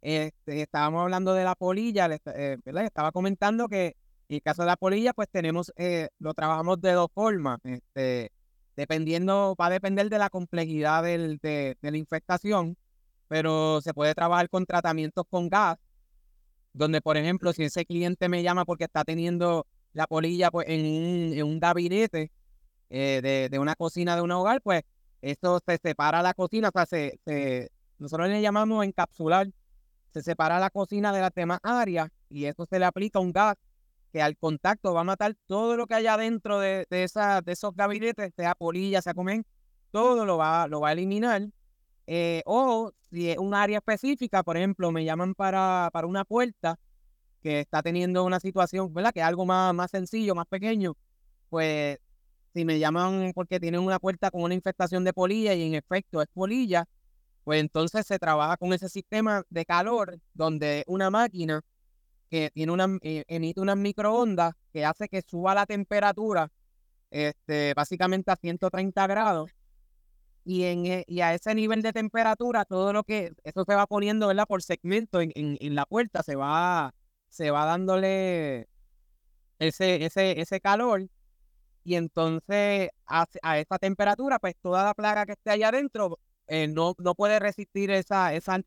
Este, 0.02 0.62
estábamos 0.62 1.02
hablando 1.04 1.34
de 1.34 1.44
la 1.44 1.56
polilla, 1.56 2.08
eh, 2.08 2.58
¿verdad? 2.64 2.86
Estaba 2.86 3.12
comentando 3.12 3.68
que 3.68 3.96
en 4.28 4.36
el 4.36 4.42
caso 4.42 4.64
de 4.64 4.68
la 4.68 4.78
polilla, 4.78 5.14
pues 5.14 5.30
tenemos, 5.30 5.72
eh, 5.78 6.10
lo 6.20 6.34
trabajamos 6.34 6.82
de 6.82 6.92
dos 6.94 7.10
formas. 7.14 7.60
Este, 7.64 8.32
dependiendo, 8.76 9.56
va 9.60 9.68
a 9.68 9.70
depender 9.70 10.10
de 10.10 10.20
la 10.20 10.30
complejidad 10.30 11.04
del, 11.04 11.38
de, 11.42 11.78
la 11.82 11.98
infestación, 11.98 12.78
pero 13.28 13.82
se 13.82 13.94
puede 13.94 14.14
trabajar 14.16 14.50
con 14.50 14.66
tratamientos 14.66 15.26
con 15.30 15.50
gas, 15.50 15.78
donde, 16.74 17.02
por 17.02 17.18
ejemplo, 17.18 17.54
si 17.54 17.64
ese 17.64 17.86
cliente 17.86 18.30
me 18.30 18.44
llama 18.44 18.66
porque 18.66 18.86
está 18.86 19.04
teniendo 19.04 19.66
la 19.94 20.08
polilla 20.08 20.52
pues, 20.52 20.68
en, 20.70 21.34
en 21.34 21.44
un 21.44 21.60
gabinete, 21.60 22.32
eh, 22.90 23.50
de, 23.52 23.60
una 23.60 23.76
cocina 23.76 24.16
de 24.16 24.22
un 24.22 24.32
hogar, 24.32 24.62
pues 24.62 24.84
esto 25.22 25.60
se 25.66 25.78
separa 25.78 26.22
la 26.22 26.34
cocina, 26.34 26.70
o 26.70 26.72
sea, 26.72 26.86
se, 26.86 27.20
nosotros 28.00 28.30
le 28.30 28.42
llamamos 28.42 28.86
encapsular, 28.86 29.48
se 30.12 30.22
separa 30.22 30.60
la 30.60 30.70
cocina 30.70 31.12
de 31.12 31.22
las 31.22 31.34
demás 31.34 31.60
áreas 31.64 32.10
y 32.30 32.46
eso 32.46 32.66
se 32.66 32.80
le 32.80 32.86
aplica 32.86 33.20
un 33.20 33.32
gas 33.32 33.56
que 34.12 34.22
al 34.22 34.38
contacto 34.38 34.94
va 34.94 35.02
a 35.02 35.04
matar 35.04 35.36
todo 35.46 35.76
lo 35.76 35.88
que 35.88 35.96
haya 35.96 36.16
dentro 36.16 36.60
de, 36.60 36.86
de, 36.90 37.04
esos 37.04 37.76
gabinetes, 37.76 38.34
sea 38.34 38.56
polilla, 38.56 39.02
sea 39.02 39.14
comen, 39.14 39.46
todo 39.92 40.26
lo 40.26 40.38
va, 40.38 40.68
lo 40.68 40.80
va 40.80 40.90
a 40.90 40.92
eliminar. 40.94 41.50
Eh, 42.08 42.42
o 42.46 42.92
si 43.10 43.30
es 43.30 43.38
un 43.38 43.54
área 43.54 43.80
específica, 43.80 44.44
por 44.44 44.56
ejemplo, 44.56 44.92
me 44.92 45.04
llaman 45.04 45.34
para, 45.36 45.90
para 45.92 46.08
una 46.08 46.24
puerta 46.24 46.80
que 47.42 47.60
está 47.60 47.84
teniendo 47.84 48.24
una 48.24 48.40
situación, 48.40 48.94
¿verdad? 48.94 49.12
Que 49.14 49.20
es 49.20 49.26
algo 49.26 49.46
más, 49.46 49.74
más 49.74 49.92
sencillo, 49.92 50.34
más 50.34 50.48
pequeño, 50.48 50.96
pues 51.50 52.00
si 52.54 52.64
me 52.64 52.80
llaman 52.80 53.34
porque 53.36 53.60
tienen 53.60 53.82
una 53.82 54.00
puerta 54.00 54.32
con 54.32 54.44
una 54.44 54.54
infestación 54.54 55.04
de 55.04 55.12
polilla 55.12 55.54
y 55.54 55.64
en 55.64 55.76
efecto 55.76 56.22
es 56.22 56.28
polilla, 56.34 56.86
pues 57.46 57.62
entonces 57.62 58.06
se 58.08 58.20
trabaja 58.20 58.58
con 58.58 58.74
ese 58.74 58.90
sistema 58.90 59.44
de 59.50 59.66
calor 59.66 60.20
donde 60.34 60.84
una 60.88 61.12
máquina 61.12 61.62
que 62.30 62.50
tiene 62.52 62.72
una, 62.72 62.98
eh, 63.04 63.24
emite 63.28 63.62
unas 63.62 63.78
microondas 63.78 64.56
que 64.74 64.84
hace 64.84 65.08
que 65.08 65.22
suba 65.22 65.54
la 65.54 65.68
temperatura 65.68 66.52
este, 67.12 67.74
básicamente 67.76 68.32
a 68.32 68.36
130 68.36 69.08
grados. 69.08 69.52
Y, 70.44 70.64
en, 70.64 70.86
e, 70.88 71.06
y 71.08 71.22
a 71.22 71.34
ese 71.36 71.54
nivel 71.56 71.82
de 71.84 71.94
temperatura, 71.94 72.66
todo 72.66 72.94
lo 72.94 73.04
que, 73.04 73.32
eso 73.44 73.64
se 73.64 73.76
va 73.76 73.88
poniendo, 73.88 74.28
¿verdad? 74.28 74.46
Por 74.48 74.64
segmento 74.64 75.22
en, 75.22 75.32
en, 75.36 75.76
la 75.76 75.86
puerta, 75.86 76.24
se 76.24 76.36
va, 76.36 76.94
se 77.30 77.52
va 77.52 77.66
dándole 77.66 78.68
ese, 79.60 80.04
ese, 80.06 80.40
ese 80.42 80.60
calor 80.62 81.08
y 81.84 81.96
entonces 81.96 82.90
a, 83.06 83.26
a, 83.44 83.60
esa 83.60 83.78
temperatura, 83.80 84.40
pues 84.40 84.56
toda 84.62 84.84
la 84.84 84.94
plaga 84.96 85.26
que 85.26 85.34
esté 85.34 85.52
allá 85.52 85.70
adentro 85.70 86.20
eh, 86.48 86.68
no, 86.68 86.96
no 86.98 87.16
puede 87.16 87.40
resistir 87.40 87.92
esa, 87.92 88.34
esa... 88.34 88.62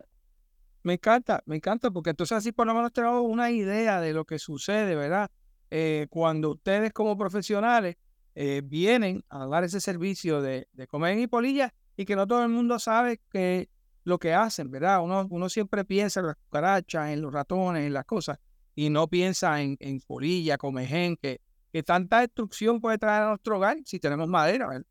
Me 0.83 0.95
encanta, 0.95 1.43
me 1.47 1.57
encanta, 1.57 1.91
porque 1.91 2.11
entonces 2.11 2.39
así 2.39 2.53
por 2.53 2.67
lo 2.67 2.75
menos 2.75 2.93
tenemos 2.93 3.23
una 3.25 3.51
idea 3.51 4.01
de 4.01 4.13
lo 4.13 4.25
que 4.25 4.39
sucede, 4.39 4.95
¿verdad? 4.95 5.31
Eh, 5.71 6.07
cuando 6.09 6.53
ustedes 6.53 6.93
como 6.93 7.19
profesionales 7.19 7.97
eh, 8.35 8.63
vienen 8.65 9.25
a 9.29 9.47
dar 9.47 9.65
ese 9.65 9.81
servicio 9.81 10.41
de, 10.41 10.69
de 10.73 10.87
comer 10.87 11.19
y 11.19 11.27
polilla 11.27 11.75
y 11.97 12.05
que 12.05 12.17
no 12.17 12.27
todo 12.27 12.43
el 12.43 12.49
mundo 12.49 12.79
sabe 12.79 13.21
que 13.31 13.69
lo 14.05 14.19
que 14.19 14.33
hacen, 14.33 14.71
¿verdad? 14.71 15.03
Uno, 15.03 15.27
uno 15.29 15.49
siempre 15.49 15.85
piensa 15.85 16.21
en 16.21 16.27
las 16.27 16.37
cucarachas, 16.37 17.11
en 17.11 17.21
los 17.21 17.33
ratones, 17.33 17.85
en 17.85 17.93
las 17.93 18.05
cosas, 18.05 18.39
y 18.75 18.89
no 18.89 19.09
piensa 19.09 19.61
en, 19.61 19.77
en 19.81 20.01
polilla, 20.01 20.57
comején, 20.57 21.17
que 21.17 21.41
que 21.73 21.83
tanta 21.83 22.21
destrucción 22.21 22.81
puede 22.81 22.99
traer 22.99 23.23
a 23.25 23.29
nuestro 23.31 23.57
hogar 23.57 23.79
si 23.85 24.01
tenemos 24.01 24.29
madera. 24.29 24.83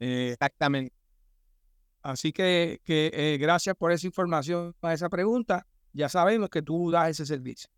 Eh, 0.00 0.30
exactamente. 0.32 0.92
Así 2.02 2.32
que, 2.32 2.80
que 2.84 3.10
eh, 3.14 3.38
gracias 3.38 3.76
por 3.76 3.92
esa 3.92 4.06
información, 4.06 4.74
para 4.80 4.94
esa 4.94 5.08
pregunta. 5.08 5.66
Ya 5.92 6.08
sabemos 6.08 6.48
que 6.50 6.62
tú 6.62 6.90
das 6.90 7.10
ese 7.10 7.26
servicio. 7.26 7.70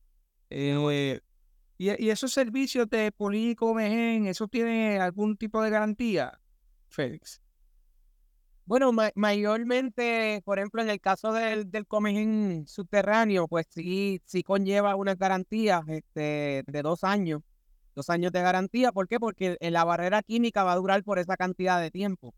Eh, 0.50 1.20
y, 1.76 2.04
y, 2.04 2.10
esos 2.10 2.32
servicios 2.32 2.88
de 2.88 3.12
político, 3.12 3.74
Mejen, 3.74 4.26
¿eso 4.26 4.46
tiene 4.48 4.98
algún 5.00 5.36
tipo 5.36 5.60
de 5.62 5.70
garantía, 5.70 6.38
Félix? 6.88 7.40
Bueno, 8.66 8.92
mayormente, 9.14 10.40
por 10.44 10.58
ejemplo, 10.58 10.80
en 10.80 10.88
el 10.88 11.00
caso 11.00 11.32
del, 11.32 11.70
del 11.70 11.86
comején 11.86 12.64
subterráneo, 12.66 13.46
pues 13.46 13.66
sí, 13.68 14.22
sí 14.24 14.42
conlleva 14.42 14.96
una 14.96 15.14
garantía 15.16 15.82
este, 15.88 16.62
de 16.66 16.82
dos 16.82 17.04
años 17.04 17.42
dos 17.94 18.10
años 18.10 18.32
de 18.32 18.42
garantía. 18.42 18.92
¿Por 18.92 19.08
qué? 19.08 19.18
Porque 19.20 19.56
la 19.60 19.84
barrera 19.84 20.22
química 20.22 20.64
va 20.64 20.72
a 20.72 20.76
durar 20.76 21.02
por 21.04 21.18
esa 21.18 21.36
cantidad 21.36 21.80
de 21.80 21.90
tiempo. 21.90 22.34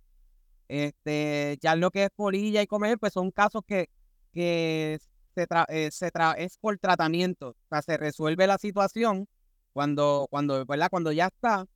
Este, 0.69 1.59
ya 1.61 1.77
lo 1.77 1.91
que 1.91 2.05
es 2.05 2.11
polilla 2.15 2.63
y 2.63 2.67
comer, 2.67 2.99
pues 2.99 3.13
son 3.13 3.31
casos 3.31 3.63
que, 3.67 3.89
que 4.33 4.99
se, 5.35 5.47
eh, 5.69 5.91
se 5.91 6.11
es 6.39 6.59
por 6.59 6.79
tratamiento. 6.79 7.51
O 7.51 7.69
sea, 7.71 7.83
se 7.83 7.97
resuelve 7.97 8.47
la 8.47 8.59
situación 8.59 9.29
cuando, 9.73 10.27
cuando, 10.31 10.65
¿verdad? 10.67 10.89
cuando 10.91 11.13
ya 11.13 11.27
está. 11.27 11.67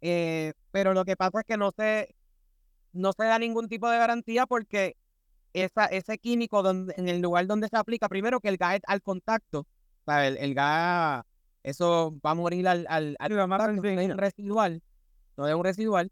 Eh, 0.00 0.52
pero 0.70 0.94
lo 0.94 1.04
que 1.04 1.16
pasa 1.16 1.40
es 1.40 1.46
que 1.46 1.56
no 1.56 1.70
se, 1.70 2.14
no 2.92 3.12
se 3.12 3.24
da 3.24 3.38
ningún 3.38 3.68
tipo 3.68 3.88
de 3.88 3.98
garantía 3.98 4.46
porque 4.46 4.96
esa, 5.52 5.86
ese 5.86 6.18
químico 6.18 6.62
donde, 6.62 6.94
en 6.96 7.08
el 7.08 7.20
lugar 7.20 7.46
donde 7.46 7.68
se 7.68 7.76
aplica, 7.76 8.08
primero 8.08 8.40
que 8.40 8.48
el 8.48 8.56
gas 8.56 8.76
es 8.76 8.82
al 8.86 9.02
contacto, 9.02 9.60
o 9.60 10.04
sea, 10.06 10.26
el, 10.26 10.36
el 10.38 10.54
gas 10.54 11.24
eso 11.62 12.18
va 12.24 12.32
a 12.32 12.34
morir 12.34 12.66
al, 12.66 12.86
al, 12.88 13.16
al 13.20 14.18
residual, 14.18 14.82
no 15.36 15.48
es 15.48 15.54
un 15.54 15.64
residual. 15.64 16.10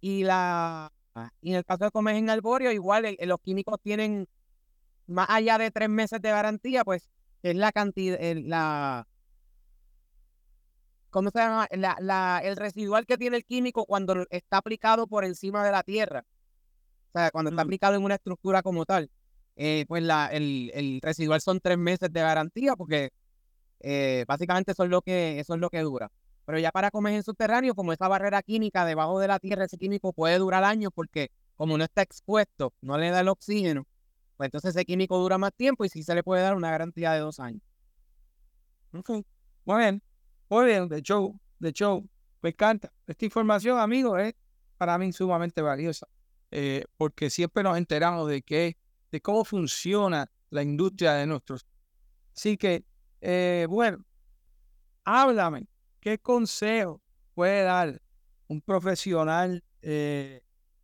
Y 0.00 0.24
la 0.24 0.92
Y 1.40 1.50
en 1.50 1.56
el 1.56 1.64
caso 1.64 1.84
de 1.84 1.90
comer 1.90 2.16
en 2.16 2.30
arbóreo, 2.30 2.72
igual 2.72 3.04
eh, 3.04 3.16
los 3.26 3.40
químicos 3.40 3.78
tienen 3.82 4.28
más 5.06 5.26
allá 5.28 5.58
de 5.58 5.70
tres 5.70 5.88
meses 5.88 6.20
de 6.20 6.30
garantía, 6.30 6.84
pues 6.84 7.08
es 7.42 7.56
la 7.56 7.72
cantidad, 7.72 8.18
el, 8.20 8.48
la, 8.48 9.06
¿cómo 11.10 11.30
se 11.30 11.38
llama? 11.38 11.66
La, 11.72 11.96
la, 12.00 12.40
el 12.42 12.56
residual 12.56 13.06
que 13.06 13.18
tiene 13.18 13.36
el 13.36 13.44
químico 13.44 13.84
cuando 13.84 14.26
está 14.30 14.58
aplicado 14.58 15.06
por 15.06 15.24
encima 15.24 15.64
de 15.64 15.72
la 15.72 15.82
tierra. 15.82 16.24
O 17.12 17.18
sea, 17.18 17.30
cuando 17.30 17.50
está 17.50 17.62
aplicado 17.62 17.96
en 17.96 18.04
una 18.04 18.14
estructura 18.14 18.62
como 18.62 18.86
tal. 18.86 19.10
Eh, 19.56 19.84
pues 19.88 20.02
la, 20.02 20.28
el, 20.28 20.70
el, 20.74 21.00
residual 21.02 21.40
son 21.40 21.60
tres 21.60 21.76
meses 21.76 22.10
de 22.10 22.20
garantía 22.20 22.76
porque 22.76 23.10
eh, 23.80 24.24
básicamente 24.26 24.72
eso 24.72 24.84
es, 24.84 24.90
lo 24.90 25.02
que, 25.02 25.40
eso 25.40 25.54
es 25.54 25.60
lo 25.60 25.68
que 25.68 25.80
dura. 25.80 26.10
Pero 26.50 26.58
ya 26.58 26.72
para 26.72 26.90
comer 26.90 27.14
en 27.14 27.22
subterráneo, 27.22 27.76
como 27.76 27.92
esa 27.92 28.08
barrera 28.08 28.42
química 28.42 28.84
debajo 28.84 29.20
de 29.20 29.28
la 29.28 29.38
tierra, 29.38 29.66
ese 29.66 29.78
químico 29.78 30.12
puede 30.12 30.36
durar 30.36 30.64
años 30.64 30.90
porque 30.92 31.30
como 31.54 31.78
no 31.78 31.84
está 31.84 32.02
expuesto, 32.02 32.74
no 32.80 32.98
le 32.98 33.10
da 33.10 33.20
el 33.20 33.28
oxígeno, 33.28 33.86
pues 34.36 34.48
entonces 34.48 34.74
ese 34.74 34.84
químico 34.84 35.16
dura 35.16 35.38
más 35.38 35.52
tiempo 35.54 35.84
y 35.84 35.88
sí 35.88 36.02
se 36.02 36.12
le 36.12 36.24
puede 36.24 36.42
dar 36.42 36.56
una 36.56 36.72
garantía 36.72 37.12
de 37.12 37.20
dos 37.20 37.38
años. 37.38 37.62
Ok, 38.92 39.10
muy 39.64 39.78
bien, 39.78 40.02
muy 40.48 40.66
bien, 40.66 40.88
de 40.88 41.00
show, 41.02 41.38
de 41.60 41.72
show. 41.72 42.04
Me 42.42 42.50
encanta. 42.50 42.92
Esta 43.06 43.24
información, 43.24 43.78
amigos, 43.78 44.18
es 44.20 44.34
para 44.76 44.98
mí 44.98 45.12
sumamente 45.12 45.62
valiosa, 45.62 46.08
eh, 46.50 46.84
porque 46.96 47.30
siempre 47.30 47.62
nos 47.62 47.78
enteramos 47.78 48.28
de 48.28 48.42
qué 48.42 48.76
de 49.12 49.20
cómo 49.20 49.44
funciona 49.44 50.28
la 50.50 50.64
industria 50.64 51.12
de 51.12 51.28
nuestros. 51.28 51.64
Así 52.34 52.56
que, 52.56 52.84
eh, 53.20 53.68
bueno, 53.70 54.04
háblame, 55.04 55.68
¿qué 56.00 56.18
consejo 56.18 57.00
puede 57.34 57.62
dar 57.62 58.00
un 58.48 58.60
profesional 58.60 59.62
eh, 59.82 60.42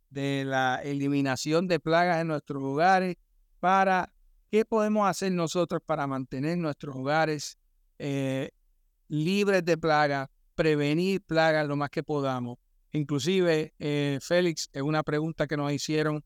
de 0.09 0.43
la 0.45 0.81
eliminación 0.83 1.67
de 1.67 1.79
plagas 1.79 2.21
en 2.21 2.27
nuestros 2.27 2.63
hogares 2.63 3.15
para 3.59 4.13
qué 4.49 4.63
podemos 4.63 5.07
hacer 5.07 5.31
nosotros 5.31 5.81
para 5.85 6.07
mantener 6.07 6.57
nuestros 6.57 6.95
hogares 6.95 7.57
eh, 7.99 8.51
libres 9.07 9.65
de 9.65 9.77
plagas, 9.77 10.29
prevenir 10.55 11.21
plagas 11.21 11.67
lo 11.67 11.75
más 11.75 11.89
que 11.89 12.03
podamos? 12.03 12.57
Inclusive, 12.93 13.73
Félix, 14.21 14.69
es 14.71 14.81
una 14.81 15.03
pregunta 15.03 15.45
que 15.45 15.57
nos 15.57 15.71
hicieron 15.71 16.23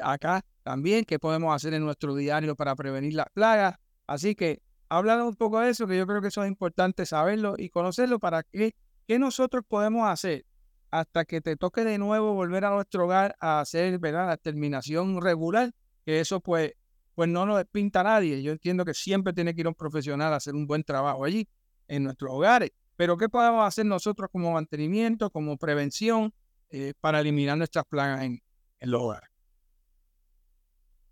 acá 0.00 0.44
también, 0.62 1.04
qué 1.04 1.18
podemos 1.18 1.54
hacer 1.54 1.74
en 1.74 1.84
nuestro 1.84 2.14
diario 2.14 2.54
para 2.56 2.74
prevenir 2.76 3.14
las 3.14 3.26
plagas. 3.34 3.76
Así 4.06 4.34
que 4.34 4.62
háblanos 4.96 5.28
un 5.28 5.36
poco 5.36 5.60
de 5.60 5.70
eso, 5.70 5.86
que 5.86 5.96
yo 5.96 6.06
creo 6.06 6.20
que 6.20 6.28
eso 6.28 6.42
es 6.42 6.48
importante 6.48 7.06
saberlo 7.06 7.54
y 7.58 7.68
conocerlo 7.70 8.18
para 8.18 8.42
que 8.42 8.74
qué 9.06 9.18
nosotros 9.18 9.64
podemos 9.66 10.08
hacer 10.08 10.46
hasta 10.90 11.24
que 11.24 11.40
te 11.40 11.56
toque 11.56 11.84
de 11.84 11.98
nuevo 11.98 12.34
volver 12.34 12.64
a 12.64 12.70
nuestro 12.70 13.04
hogar 13.04 13.34
a 13.40 13.60
hacer 13.60 13.98
¿verdad? 13.98 14.28
la 14.28 14.36
terminación 14.36 15.20
regular, 15.20 15.72
que 16.04 16.20
eso 16.20 16.40
pues, 16.40 16.72
pues 17.14 17.28
no 17.28 17.46
nos 17.46 17.64
pinta 17.66 18.00
a 18.00 18.04
nadie. 18.04 18.42
Yo 18.42 18.52
entiendo 18.52 18.84
que 18.84 18.94
siempre 18.94 19.32
tiene 19.32 19.54
que 19.54 19.62
ir 19.62 19.68
un 19.68 19.74
profesional 19.74 20.32
a 20.32 20.36
hacer 20.36 20.54
un 20.54 20.66
buen 20.66 20.84
trabajo 20.84 21.24
allí, 21.24 21.48
en 21.88 22.04
nuestros 22.04 22.30
hogares. 22.32 22.70
Pero 22.96 23.16
¿qué 23.16 23.28
podemos 23.28 23.66
hacer 23.66 23.86
nosotros 23.86 24.30
como 24.30 24.52
mantenimiento, 24.52 25.30
como 25.30 25.56
prevención 25.56 26.32
eh, 26.70 26.94
para 27.00 27.20
eliminar 27.20 27.58
nuestras 27.58 27.84
plagas 27.86 28.22
en, 28.22 28.40
en 28.78 28.90
los 28.90 29.02
hogares? 29.02 29.28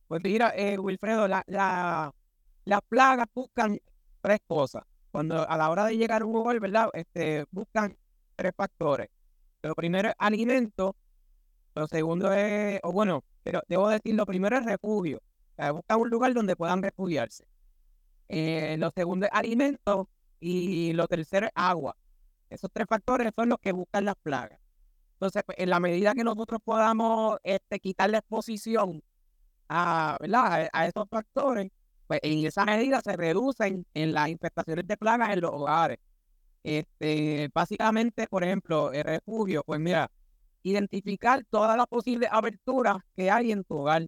Pues 0.07 0.23
mira, 0.23 0.53
eh, 0.55 0.79
Wilfredo, 0.79 1.27
la, 1.27 1.43
la, 1.47 2.15
las 2.65 2.81
plagas 2.89 3.27
buscan 3.35 3.79
tres 4.21 4.41
cosas. 4.47 4.85
Cuando 5.11 5.49
a 5.49 5.57
la 5.57 5.71
hora 5.71 5.87
de 5.87 5.97
llegar 5.97 6.23
a 6.23 6.25
un 6.25 6.37
hogar, 6.37 6.59
¿verdad? 6.61 6.89
Este, 6.95 7.45
buscan 7.51 7.97
tres 8.37 8.53
factores. 8.57 9.09
Lo 9.63 9.75
primero 9.75 10.09
es 10.09 10.15
alimento, 10.19 10.97
lo 11.75 11.87
segundo 11.87 12.33
es, 12.33 12.81
o 12.83 12.93
bueno, 12.93 13.25
pero 13.43 13.63
debo 13.69 13.89
decir, 13.89 14.15
lo 14.15 14.27
primero 14.27 14.57
es 14.57 14.65
refugio. 14.65 15.21
buscan 15.73 16.01
un 16.01 16.11
lugar 16.11 16.33
donde 16.35 16.57
puedan 16.57 16.83
refugiarse. 16.83 17.47
Eh, 18.29 18.77
lo 18.79 18.91
segundo 18.91 19.27
es 19.27 19.33
alimento 19.33 20.09
y 20.41 20.93
lo 20.95 21.07
tercero 21.07 21.47
es 21.47 21.53
agua. 21.55 21.97
Esos 22.49 22.71
tres 22.73 22.87
factores 22.89 23.33
son 23.37 23.51
los 23.51 23.59
que 23.59 23.73
buscan 23.73 24.05
las 24.05 24.17
plagas. 24.17 24.59
Entonces, 25.15 25.43
pues, 25.45 25.59
en 25.59 25.71
la 25.71 25.79
medida 25.81 26.15
que 26.15 26.25
nosotros 26.25 26.61
podamos 26.65 27.39
este, 27.43 27.79
quitar 27.79 28.11
la 28.11 28.19
exposición 28.19 29.03
a, 29.69 30.17
¿verdad? 30.21 30.69
a 30.73 30.87
estos 30.87 31.09
factores, 31.09 31.71
pues 32.13 32.21
en 32.25 32.45
esa 32.45 32.67
medida 32.67 33.01
se 33.01 33.17
reducen 33.17 33.87
en 33.95 34.13
las 34.13 34.29
infestaciones 34.29 34.87
de 34.87 34.99
plagas 34.99 35.31
en 35.31 35.41
los 35.41 35.51
hogares. 35.51 35.97
Este, 36.63 37.49
básicamente, 37.55 38.27
por 38.29 38.45
ejemplo, 38.45 38.93
el 38.93 39.03
refugio, 39.05 39.63
pues 39.65 39.81
mira, 39.81 40.11
identificar 40.63 41.43
todas 41.49 41.75
las 41.75 41.87
posibles 41.87 42.29
aberturas 42.31 42.99
que 43.17 43.31
hay 43.31 43.51
en 43.53 43.65
tu 43.65 43.79
hogar. 43.79 44.07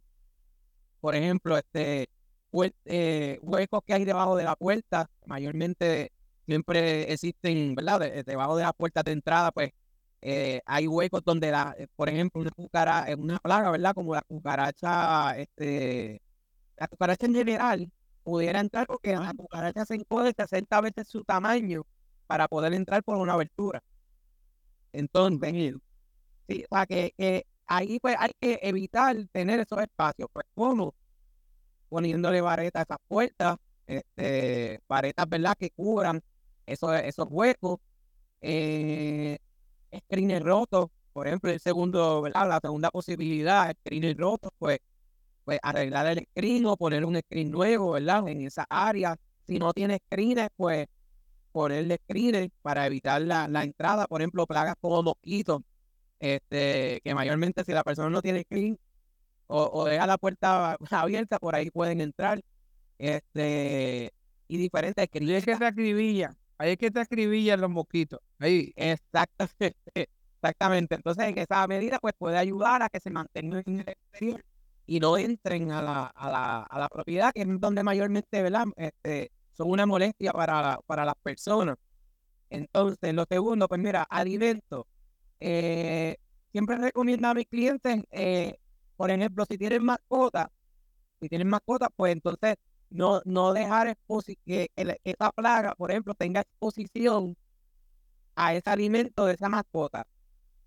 Por 1.01 1.14
ejemplo, 1.14 1.57
este, 1.57 2.11
eh, 2.85 3.38
huecos 3.40 3.81
que 3.87 3.95
hay 3.95 4.05
debajo 4.05 4.37
de 4.37 4.45
la 4.45 4.55
puerta, 4.57 5.09
mayormente 5.25 6.12
siempre 6.45 7.11
existen, 7.11 7.75
¿verdad? 7.75 8.01
debajo 8.27 8.57
de 8.59 8.64
la 8.64 8.75
puerta 8.75 9.03
de 9.03 9.12
entrada, 9.12 9.51
pues 9.51 9.71
eh, 10.21 10.61
hay 10.67 10.87
huecos 10.88 11.23
donde, 11.25 11.51
la, 11.51 11.75
eh, 11.79 11.87
por 11.97 12.11
ejemplo, 12.11 12.43
una 12.43 12.51
cucaracha, 12.51 13.17
una 13.17 13.38
plaga, 13.38 13.71
¿verdad? 13.71 13.95
Como 13.95 14.14
la 14.14 14.23
cucaracha, 14.23 15.38
este, 15.38 16.21
la 16.77 16.89
cucaracha 16.89 17.27
en 17.27 17.35
general 17.35 17.91
pudiera 18.23 18.61
entrar 18.61 18.87
porque 18.87 19.15
la 19.15 19.33
cucaracha 19.35 19.85
se 19.85 19.95
encode 19.95 20.33
60 20.37 20.81
veces 20.81 21.09
su 21.09 21.25
tamaño 21.25 21.87
para 22.27 22.49
poder 22.49 22.73
entrar 22.75 23.03
por 23.03 23.17
una 23.17 23.35
abertura. 23.35 23.83
Entonces, 24.93 25.75
sí, 26.49 26.65
o 26.71 26.77
sea 26.77 26.87
que, 26.87 27.47
ahí 27.67 27.99
pues 28.01 28.17
hay 28.19 28.31
que 28.41 28.61
evitar 28.63 29.17
tener 29.33 29.61
esos 29.61 29.81
espacios. 29.81 30.29
Pues, 30.33 30.47
¿cómo? 30.55 30.95
Poniéndole 31.89 32.41
varetas 32.41 32.81
a 32.81 32.85
esas 32.85 32.99
puertas, 33.09 33.57
este, 33.87 34.81
varetas, 34.89 35.29
¿verdad? 35.29 35.55
Que 35.59 35.71
cubran 35.71 36.23
esos, 36.67 36.93
esos 37.01 37.27
huecos. 37.31 37.79
Eh, 38.41 39.39
screeners 40.09 40.45
rotos, 40.45 40.91
por 41.13 41.27
ejemplo, 41.27 41.51
el 41.51 41.61
segundo, 41.61 42.23
¿verdad? 42.23 42.49
La 42.49 42.59
segunda 42.61 42.91
posibilidad, 42.91 43.75
screeners 43.81 44.19
rotos, 44.19 44.51
pues, 44.59 44.81
pues 45.44 45.59
arreglar 45.62 46.07
el 46.07 46.26
screen 46.30 46.66
o 46.66 46.76
poner 46.76 47.04
un 47.04 47.16
screen 47.18 47.50
nuevo, 47.50 47.92
¿verdad? 47.92 48.26
En 48.28 48.42
esa 48.42 48.66
área. 48.68 49.16
Si 49.46 49.59
no 49.59 49.72
tiene 49.72 49.98
screeners, 50.07 50.50
pues 50.57 50.87
ponerle 51.52 51.98
screeners 52.04 52.50
para 52.62 52.87
evitar 52.87 53.22
la, 53.22 53.48
la 53.48 53.64
entrada, 53.64 54.07
por 54.07 54.20
ejemplo, 54.22 54.46
plagas 54.46 54.74
como 54.80 55.02
mosquitos, 55.02 55.62
este, 56.20 57.00
que 57.04 57.14
mayormente 57.14 57.64
si 57.64 57.72
la 57.72 57.85
persona 57.85 58.11
no 58.11 58.22
tiene 58.22 58.42
screen 58.42 58.78
o, 59.46 59.70
o 59.72 59.85
deja 59.87 60.07
la 60.07 60.18
puerta 60.18 60.76
abierta, 60.90 61.38
por 61.38 61.54
ahí 61.54 61.70
pueden 61.70 62.00
entrar. 62.00 62.40
Este, 62.98 64.12
y 64.48 64.57
diferentes 64.59 65.07
screeners. 65.07 65.44
que 65.44 65.57
se 65.57 65.64
acribillan 65.66 66.37
Ahí 66.59 66.72
es 66.72 66.78
que 66.78 66.90
te 66.90 67.57
los 67.57 67.70
mosquitos. 67.70 68.20
Ahí. 68.38 68.72
Exactamente. 68.76 69.76
Exactamente. 70.42 70.94
Entonces, 70.94 71.24
en 71.26 71.38
esa 71.38 71.66
medida, 71.66 71.98
pues 72.00 72.14
puede 72.18 72.38
ayudar 72.38 72.83
a 72.83 72.88
que 72.88 73.00
se 73.00 73.11
mantengan 73.11 73.62
en 73.66 73.80
el 73.80 73.88
exterior 73.88 74.44
y 74.87 75.01
no 75.01 75.16
entren 75.16 75.73
a 75.73 75.83
la, 75.83 76.07
a 76.07 76.31
la, 76.31 76.62
a 76.62 76.79
la 76.79 76.88
propiedad, 76.88 77.33
que 77.33 77.42
es 77.42 77.49
donde 77.61 77.83
mayormente 77.83 78.42
¿verdad? 78.42 78.66
Este, 78.77 79.31
son 79.53 79.70
una 79.70 79.87
molestia 79.87 80.33
para, 80.33 80.79
para 80.87 81.05
las 81.05 81.14
personas. 81.23 81.77
Entonces, 82.51 83.14
lo 83.14 83.25
segundo, 83.29 83.68
pues 83.68 83.81
mira, 83.81 84.03
alimentos. 84.05 84.87
Eh, 85.40 86.16
siempre 86.53 86.77
recomiendo 86.77 87.29
a 87.29 87.35
mis 87.35 87.47
clientes, 87.47 88.05
eh, 88.11 88.59
por 88.97 89.11
ejemplo, 89.11 89.44
si 89.49 89.59
tienen 89.59 89.85
mascota, 89.85 90.51
si 91.20 91.29
tienen 91.29 91.49
mascota, 91.49 91.88
pues 91.97 92.12
entonces 92.12 92.57
no, 92.90 93.20
no 93.25 93.53
dejar 93.53 93.97
que 94.44 94.70
esa 94.77 95.31
plaga, 95.33 95.75
por 95.75 95.90
ejemplo, 95.90 96.14
tenga 96.14 96.42
exposición 96.42 97.37
a 98.37 98.55
ese 98.55 98.70
alimento 98.70 99.27
de 99.27 99.35
esa 99.35 99.49
mascota. 99.49 100.07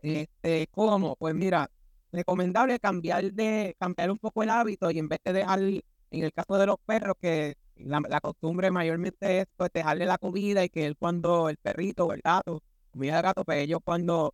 Este, 0.01 0.67
¿Cómo? 0.71 1.15
Pues 1.15 1.35
mira, 1.35 1.69
recomendable 2.17 2.79
cambiar 2.79 3.31
de 3.31 3.75
cambiar 3.79 4.11
un 4.11 4.17
poco 4.17 4.43
el 4.43 4.49
hábito 4.49 4.89
y 4.91 4.99
en 4.99 5.07
vez 5.07 5.19
de 5.23 5.33
dejar, 5.33 5.59
en 5.59 5.83
el 6.11 6.33
caso 6.33 6.57
de 6.57 6.65
los 6.65 6.77
perros, 6.85 7.15
que 7.21 7.55
la, 7.75 8.19
costumbre 8.21 8.71
mayormente 8.71 9.39
es 9.41 9.45
pues, 9.55 9.69
dejarle 9.73 10.05
la 10.05 10.17
comida 10.17 10.63
y 10.63 10.69
que 10.69 10.85
él 10.85 10.97
cuando 10.97 11.49
el 11.49 11.57
perrito 11.57 12.05
o 12.05 12.13
el 12.13 12.21
gato, 12.21 12.61
comida 12.91 13.17
de 13.17 13.21
gato, 13.21 13.43
pues 13.45 13.59
ellos 13.59 13.79
cuando 13.83 14.33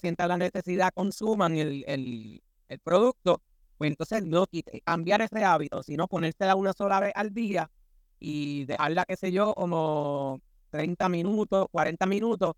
sientan 0.00 0.28
la 0.28 0.38
necesidad 0.38 0.90
consuman 0.94 1.56
el, 1.56 1.84
el, 1.86 2.42
el 2.68 2.78
producto, 2.80 3.42
pues 3.76 3.90
entonces 3.90 4.24
no 4.24 4.46
cambiar 4.84 5.22
ese 5.22 5.44
hábito, 5.44 5.82
sino 5.82 6.08
ponérsela 6.08 6.54
una 6.56 6.72
sola 6.72 7.00
vez 7.00 7.12
al 7.14 7.32
día 7.32 7.70
y 8.18 8.64
dejarla, 8.64 9.04
qué 9.06 9.16
sé 9.16 9.30
yo, 9.32 9.54
como 9.54 10.40
30 10.70 11.08
minutos, 11.08 11.66
40 11.70 12.06
minutos 12.06 12.54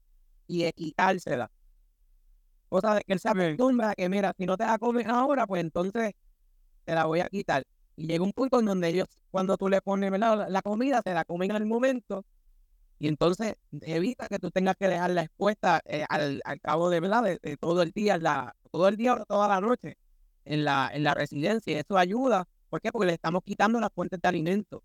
y 0.47 0.71
quitársela. 0.73 1.51
Cosa 2.71 2.95
de 2.95 3.03
que 3.03 3.13
él 3.13 3.21
se 3.21 3.29
acostumbra 3.29 3.91
a 3.91 3.95
que, 3.95 4.09
mira, 4.09 4.33
si 4.39 4.47
no 4.47 4.57
te 4.57 4.65
la 4.65 4.79
comes 4.79 5.07
ahora, 5.07 5.47
pues 5.47 5.61
entonces 5.61 6.15
te 6.87 6.95
la 6.95 7.05
voy 7.05 7.21
a 7.21 7.29
quitar. 7.29 7.65
Y 7.97 8.07
llega 8.07 8.25
un 8.25 8.33
punto 8.33 8.61
en 8.61 8.65
donde 8.65 8.89
ellos, 8.89 9.09
cuando 9.31 9.59
tú 9.59 9.69
le 9.69 9.83
pones 9.83 10.11
la 10.11 10.63
comida, 10.63 11.03
te 11.03 11.13
la 11.13 11.27
comen 11.27 11.53
al 11.53 11.67
momento 11.67 12.25
y 13.01 13.09
entonces 13.09 13.55
evita 13.81 14.29
que 14.29 14.39
tú 14.39 14.51
tengas 14.51 14.77
que 14.77 14.87
dejarla 14.87 15.23
expuesta 15.23 15.81
eh, 15.87 16.05
al, 16.11 16.43
cabo 16.61 16.91
de, 16.91 17.01
¿verdad? 17.01 17.39
De, 17.43 17.57
todo 17.57 17.81
el 17.81 17.93
día, 17.93 18.19
la, 18.19 18.55
todo 18.71 18.89
el 18.89 18.99
día 18.99 19.15
o 19.15 19.25
toda 19.25 19.49
la 19.49 19.59
noche 19.59 19.97
en 20.45 20.65
la, 20.65 20.91
en 20.93 21.03
la 21.03 21.15
residencia. 21.15 21.81
Eso 21.81 21.97
ayuda. 21.97 22.47
¿Por 22.69 22.83
qué? 22.83 22.93
Porque 22.93 23.07
le 23.07 23.15
estamos 23.15 23.43
quitando 23.43 23.81
las 23.81 23.91
fuentes 23.95 24.21
de 24.21 24.29
alimento. 24.29 24.83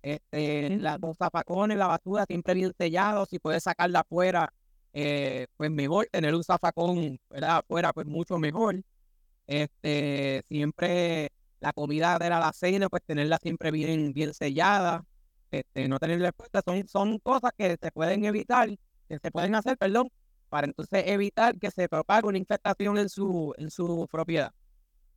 Este, 0.00 0.78
la, 0.78 0.96
los 0.96 1.18
zafacones, 1.18 1.76
la 1.76 1.86
basura 1.86 2.24
siempre 2.26 2.54
bien 2.54 2.72
sellados. 2.78 3.28
Si 3.28 3.38
puedes 3.38 3.62
sacarla 3.62 4.00
afuera, 4.00 4.54
eh, 4.92 5.46
pues 5.56 5.70
mejor. 5.70 6.08
Tener 6.10 6.34
un 6.34 6.44
zafacón 6.44 7.18
¿verdad? 7.30 7.58
afuera, 7.58 7.92
pues 7.92 8.06
mucho 8.06 8.38
mejor. 8.38 8.82
Este, 9.46 10.44
siempre 10.48 11.32
la 11.60 11.72
comida 11.72 12.18
de 12.18 12.30
la 12.30 12.52
cena, 12.52 12.88
pues 12.88 13.02
tenerla 13.04 13.38
siempre 13.38 13.70
bien, 13.70 14.12
bien 14.12 14.34
sellada. 14.34 15.04
Este, 15.50 15.88
no 15.88 15.98
tenerle 15.98 16.28
expuesta. 16.28 16.62
Son, 16.64 16.86
son 16.88 17.18
cosas 17.18 17.50
que 17.56 17.76
se 17.80 17.90
pueden 17.92 18.24
evitar, 18.24 18.68
que 19.08 19.18
se 19.18 19.30
pueden 19.30 19.54
hacer, 19.54 19.76
perdón, 19.76 20.10
para 20.48 20.66
entonces 20.66 21.04
evitar 21.06 21.58
que 21.58 21.70
se 21.70 21.88
propague 21.88 22.28
una 22.28 22.38
infestación 22.38 22.98
en 22.98 23.08
su, 23.08 23.54
en 23.58 23.70
su 23.70 24.06
propiedad. 24.10 24.52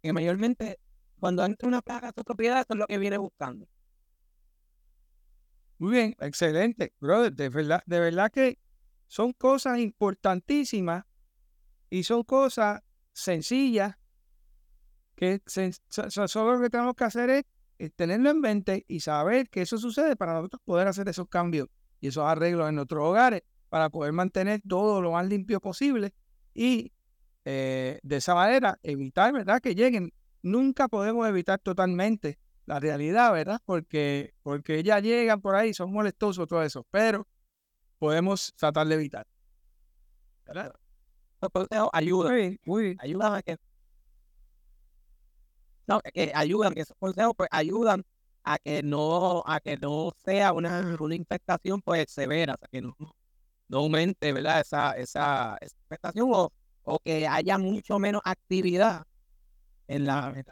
Que 0.01 0.13
mayormente 0.13 0.79
cuando 1.19 1.45
entra 1.45 1.67
una 1.67 1.81
plaga 1.81 2.09
a 2.09 2.13
su 2.15 2.23
propiedad, 2.23 2.59
eso 2.59 2.73
es 2.73 2.77
lo 2.77 2.87
que 2.87 2.97
viene 2.97 3.17
buscando. 3.17 3.65
Muy 5.77 5.91
bien, 5.91 6.15
excelente, 6.19 6.93
brother. 6.99 7.33
De 7.33 7.49
verdad, 7.49 7.83
de 7.85 7.99
verdad 7.99 8.31
que 8.31 8.57
son 9.07 9.33
cosas 9.33 9.79
importantísimas 9.79 11.05
y 11.89 12.03
son 12.03 12.23
cosas 12.23 12.81
sencillas 13.11 13.95
que 15.15 15.41
solo 15.47 16.55
lo 16.55 16.61
que 16.61 16.69
tenemos 16.69 16.95
que 16.95 17.03
hacer 17.03 17.29
es, 17.29 17.43
tenerlo 17.95 18.29
en 18.29 18.39
mente 18.39 18.85
y 18.87 19.01
saber 19.01 19.49
que 19.49 19.61
eso 19.61 19.77
sucede 19.77 20.15
para 20.15 20.33
nosotros 20.33 20.61
poder 20.63 20.87
hacer 20.87 21.09
esos 21.09 21.27
cambios 21.27 21.67
y 21.99 22.07
esos 22.07 22.23
arreglos 22.23 22.69
en 22.69 22.75
nuestros 22.75 23.03
hogares 23.03 23.41
para 23.69 23.89
poder 23.89 24.13
mantener 24.13 24.61
todo 24.67 25.01
lo 25.01 25.11
más 25.11 25.27
limpio 25.27 25.59
posible 25.59 26.13
y 26.53 26.93
eh, 27.43 27.99
de 28.01 28.15
esa 28.15 28.35
manera 28.35 28.79
evitar, 28.83 29.33
¿verdad? 29.33 29.59
Que 29.59 29.75
lleguen 29.75 30.13
nunca 30.43 30.87
podemos 30.87 31.27
evitar 31.27 31.59
totalmente 31.59 32.37
la 32.65 32.79
realidad, 32.79 33.33
¿verdad? 33.33 33.59
Porque, 33.65 34.33
porque 34.43 34.83
ya 34.83 34.99
llegan 34.99 35.41
por 35.41 35.55
ahí, 35.55 35.73
son 35.73 35.91
molestosos 35.91 36.47
todo 36.47 36.63
eso, 36.63 36.85
pero 36.91 37.27
podemos 38.03 38.53
tratar 38.57 38.85
de 38.85 38.95
evitar. 38.95 39.25
¿Verdad? 40.45 40.73
ayuda. 41.93 42.31
Ayudan 42.99 43.33
a 43.35 43.41
que. 43.41 43.55
No, 45.87 46.01
que 46.01 46.33
ayudan, 46.35 46.73
que 46.73 46.81
esos 46.81 46.97
consejos 46.99 47.33
pues 47.37 47.47
ayudan 47.49 48.03
a 48.43 48.59
que 48.59 48.83
no, 48.83 49.41
a 49.45 49.61
que 49.61 49.77
no 49.77 50.11
sea 50.25 50.51
una, 50.51 50.97
una 50.99 51.15
infestación 51.15 51.81
pues 51.81 52.11
severa, 52.11 52.55
o 52.55 52.57
sea, 52.57 52.67
que 52.69 52.81
no, 52.81 52.93
no 53.69 53.77
aumente, 53.77 54.33
¿verdad? 54.33 54.59
Esa, 54.59 54.97
esa, 54.97 55.57
esa 55.61 55.77
infestación 55.83 56.29
o, 56.33 56.51
o 56.83 56.99
que 56.99 57.25
haya 57.25 57.57
mucho 57.57 57.99
menos 57.99 58.21
actividad 58.25 59.05
en 59.87 60.05
la 60.05 60.43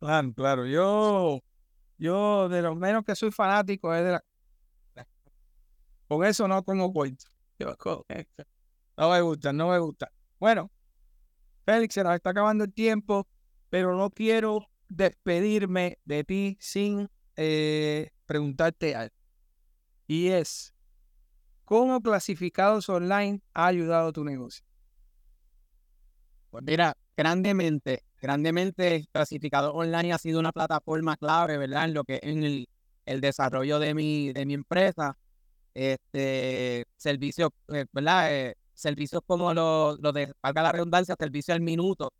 Claro, 0.00 0.34
claro. 0.34 0.66
Yo, 0.66 1.40
yo 1.96 2.50
de 2.50 2.60
lo 2.60 2.74
menos 2.74 3.04
que 3.04 3.16
soy 3.16 3.30
fanático 3.30 3.94
es 3.94 4.04
de 4.04 4.10
la. 4.12 4.22
Con 6.12 6.26
eso 6.26 6.46
no 6.46 6.62
tengo 6.62 6.92
cuenta. 6.92 7.24
No 8.98 9.10
me 9.10 9.22
gusta, 9.22 9.50
no 9.54 9.70
me 9.70 9.78
gusta. 9.78 10.12
Bueno, 10.38 10.70
Félix, 11.64 11.94
se 11.94 12.04
nos 12.04 12.14
está 12.14 12.28
acabando 12.28 12.64
el 12.64 12.72
tiempo, 12.74 13.26
pero 13.70 13.96
no 13.96 14.10
quiero 14.10 14.66
despedirme 14.90 15.98
de 16.04 16.22
ti 16.24 16.58
sin 16.60 17.08
eh, 17.36 18.10
preguntarte 18.26 18.94
algo. 18.94 19.14
Y 20.06 20.28
es, 20.28 20.74
¿cómo 21.64 22.02
clasificados 22.02 22.90
online 22.90 23.40
ha 23.54 23.68
ayudado 23.68 24.08
a 24.08 24.12
tu 24.12 24.22
negocio? 24.22 24.66
Pues 26.50 26.62
mira, 26.62 26.94
grandemente, 27.16 28.04
grandemente 28.20 29.06
clasificado 29.12 29.72
online 29.72 30.12
ha 30.12 30.18
sido 30.18 30.40
una 30.40 30.52
plataforma 30.52 31.16
clave, 31.16 31.56
¿verdad? 31.56 31.86
En 31.86 31.94
lo 31.94 32.04
que 32.04 32.20
en 32.22 32.44
el, 32.44 32.68
el 33.06 33.22
desarrollo 33.22 33.78
de 33.78 33.94
mi, 33.94 34.30
de 34.34 34.44
mi 34.44 34.52
empresa. 34.52 35.16
Este, 35.74 36.84
servicios, 36.96 37.50
eh, 37.68 37.86
¿verdad? 37.92 38.34
Eh, 38.34 38.56
servicios 38.74 39.22
como 39.26 39.54
los 39.54 39.98
lo 40.00 40.12
de, 40.12 40.32
valga 40.42 40.62
la 40.62 40.72
redundancia, 40.72 41.16
servicio 41.18 41.54
al 41.54 41.60
minuto, 41.60 42.12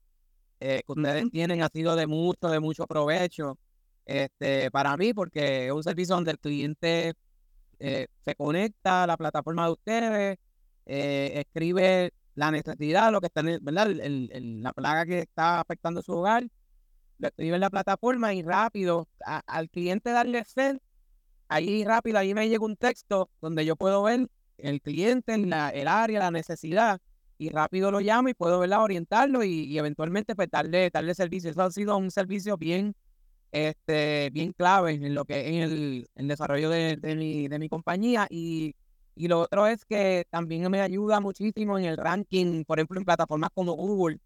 eh, 0.60 0.82
que 0.86 0.92
ustedes 0.92 1.30
tienen 1.30 1.62
ha 1.62 1.68
sido 1.68 1.96
de 1.96 2.06
mucho, 2.06 2.48
de 2.48 2.60
mucho 2.60 2.86
provecho 2.86 3.58
este, 4.06 4.70
para 4.70 4.96
mí, 4.96 5.12
porque 5.12 5.66
es 5.66 5.72
un 5.72 5.82
servicio 5.82 6.14
donde 6.14 6.32
el 6.32 6.38
cliente 6.38 7.14
se 7.78 8.34
conecta 8.36 9.02
a 9.02 9.06
la 9.08 9.16
plataforma 9.16 9.66
de 9.66 9.72
ustedes, 9.72 10.38
escribe 10.86 12.12
la 12.36 12.52
necesidad, 12.52 13.10
lo 13.10 13.20
que 13.20 13.26
está, 13.26 13.42
¿verdad? 13.42 13.90
El, 13.90 14.62
la 14.62 14.72
plaga 14.72 15.04
que 15.04 15.18
está 15.18 15.60
afectando 15.60 16.00
su 16.00 16.12
hogar, 16.12 16.46
lo 17.18 17.28
escribe 17.28 17.56
en 17.56 17.60
la 17.60 17.70
plataforma 17.70 18.34
y 18.34 18.42
rápido, 18.42 19.08
al 19.24 19.68
cliente 19.68 20.10
darle 20.10 20.44
send, 20.44 20.80
ahí 21.54 21.84
rápido, 21.84 22.18
ahí 22.18 22.34
me 22.34 22.48
llega 22.48 22.64
un 22.64 22.76
texto 22.76 23.30
donde 23.40 23.64
yo 23.64 23.76
puedo 23.76 24.02
ver 24.02 24.28
el 24.58 24.80
cliente, 24.80 25.36
la, 25.38 25.70
el 25.70 25.88
área, 25.88 26.20
la 26.20 26.30
necesidad, 26.30 27.00
y 27.38 27.50
rápido 27.50 27.90
lo 27.90 28.00
llamo 28.00 28.28
y 28.28 28.34
puedo 28.34 28.60
orientarlo 28.60 29.42
y, 29.42 29.76
eventualmente 29.78 30.36
pues, 30.36 30.48
darle, 30.50 30.90
darle 30.90 31.14
servicio. 31.14 31.50
Eso 31.50 31.62
ha 31.62 31.70
sido 31.70 31.96
un 31.96 32.10
servicio 32.10 32.56
bien, 32.56 32.94
este, 33.50 34.30
bien 34.32 34.52
clave 34.52 34.92
en 34.92 35.14
lo 35.14 35.24
que 35.24 35.48
en 35.48 35.62
el, 35.62 36.08
el 36.14 36.28
desarrollo 36.28 36.70
de, 36.70 36.96
de, 36.96 37.16
mi, 37.16 37.48
de 37.48 37.58
mi 37.58 37.68
compañía 37.68 38.26
y 38.30 38.74
y 39.14 39.28
lo 39.28 39.40
otro 39.40 39.66
es 39.66 39.84
que 39.84 40.26
también 40.30 40.70
me 40.70 40.80
ayuda 40.80 41.20
muchísimo 41.20 41.78
en 41.78 41.84
el 41.84 41.96
ranking, 41.96 42.64
por 42.64 42.78
ejemplo, 42.78 42.98
en 42.98 43.04
plataformas 43.04 43.50
como 43.54 43.74
Google. 43.74 44.18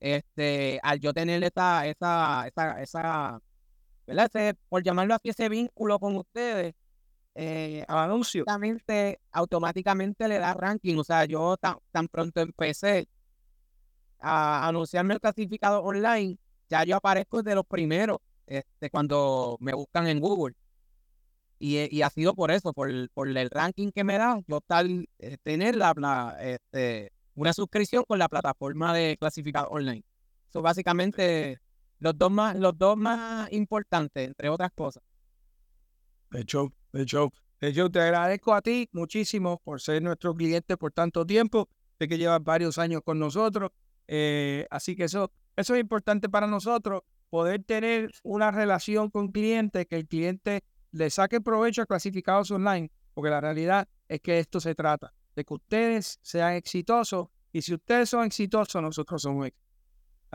Este, 0.00 0.80
al 0.82 1.00
yo 1.00 1.12
tener 1.14 1.42
esa, 1.44 1.86
esa, 1.86 2.46
esa, 2.48 2.82
esa, 2.82 3.40
¿verdad? 4.06 4.56
por 4.68 4.82
llamarlo 4.82 5.14
así, 5.14 5.30
ese 5.30 5.48
vínculo 5.48 5.98
con 5.98 6.16
ustedes, 6.16 6.74
eh, 7.34 7.84
anuncio. 7.88 8.42
Automáticamente, 8.42 9.20
automáticamente 9.30 10.28
le 10.28 10.38
da 10.38 10.54
ranking. 10.54 10.96
O 10.96 11.04
sea, 11.04 11.24
yo 11.26 11.56
tan, 11.58 11.76
tan 11.92 12.08
pronto 12.08 12.40
empecé 12.40 13.08
a 14.18 14.66
anunciarme 14.66 15.14
el 15.14 15.20
clasificado 15.20 15.82
online, 15.82 16.38
ya 16.70 16.84
yo 16.84 16.96
aparezco 16.96 17.42
de 17.42 17.54
los 17.54 17.66
primeros 17.66 18.18
este, 18.46 18.90
cuando 18.90 19.56
me 19.60 19.74
buscan 19.74 20.06
en 20.06 20.20
Google. 20.20 20.54
Y, 21.58 21.94
y, 21.94 22.02
ha 22.02 22.10
sido 22.10 22.34
por 22.34 22.50
eso, 22.50 22.74
por 22.74 22.90
el, 22.90 23.08
por 23.14 23.28
el 23.28 23.50
ranking 23.50 23.90
que 23.90 24.04
me 24.04 24.18
da, 24.18 24.38
yo 24.46 24.60
tal 24.60 25.08
eh, 25.18 25.38
tener 25.42 25.74
la, 25.74 26.36
este, 26.38 27.12
una 27.34 27.54
suscripción 27.54 28.04
con 28.06 28.18
la 28.18 28.28
plataforma 28.28 28.92
de 28.92 29.16
clasificado 29.18 29.68
online. 29.68 30.04
Son 30.52 30.62
básicamente 30.62 31.60
los 31.98 32.16
dos 32.16 32.30
más, 32.30 32.56
los 32.56 32.76
dos 32.76 32.96
más 32.96 33.52
importantes, 33.52 34.26
entre 34.26 34.48
otras 34.48 34.70
cosas. 34.74 35.02
De 36.30 36.40
hecho, 36.40 36.72
de 36.92 37.02
hecho, 37.02 37.30
de 37.60 37.68
hecho, 37.68 37.90
te 37.90 38.00
agradezco 38.00 38.54
a 38.54 38.60
ti 38.60 38.88
muchísimo 38.92 39.60
por 39.64 39.80
ser 39.80 40.02
nuestro 40.02 40.34
cliente 40.34 40.76
por 40.76 40.92
tanto 40.92 41.24
tiempo. 41.24 41.68
Sé 41.98 42.06
que 42.08 42.18
llevas 42.18 42.42
varios 42.42 42.78
años 42.78 43.00
con 43.02 43.18
nosotros. 43.18 43.70
Eh, 44.08 44.66
así 44.70 44.94
que 44.94 45.04
eso, 45.04 45.32
eso 45.56 45.74
es 45.74 45.80
importante 45.80 46.28
para 46.28 46.46
nosotros, 46.46 47.02
poder 47.30 47.64
tener 47.64 48.12
una 48.22 48.50
relación 48.50 49.10
con 49.10 49.32
cliente, 49.32 49.86
que 49.86 49.96
el 49.96 50.06
cliente 50.06 50.62
le 50.92 51.10
saque 51.10 51.40
provecho 51.40 51.82
a 51.82 51.86
clasificados 51.86 52.50
online, 52.50 52.90
porque 53.14 53.30
la 53.30 53.40
realidad 53.40 53.88
es 54.08 54.20
que 54.20 54.38
esto 54.38 54.60
se 54.60 54.74
trata 54.74 55.12
de 55.34 55.44
que 55.44 55.54
ustedes 55.54 56.18
sean 56.22 56.54
exitosos 56.54 57.28
y 57.52 57.62
si 57.62 57.74
ustedes 57.74 58.10
son 58.10 58.26
exitosos, 58.26 58.80
nosotros 58.82 59.22
somos 59.22 59.46
exitosos. 59.46 59.65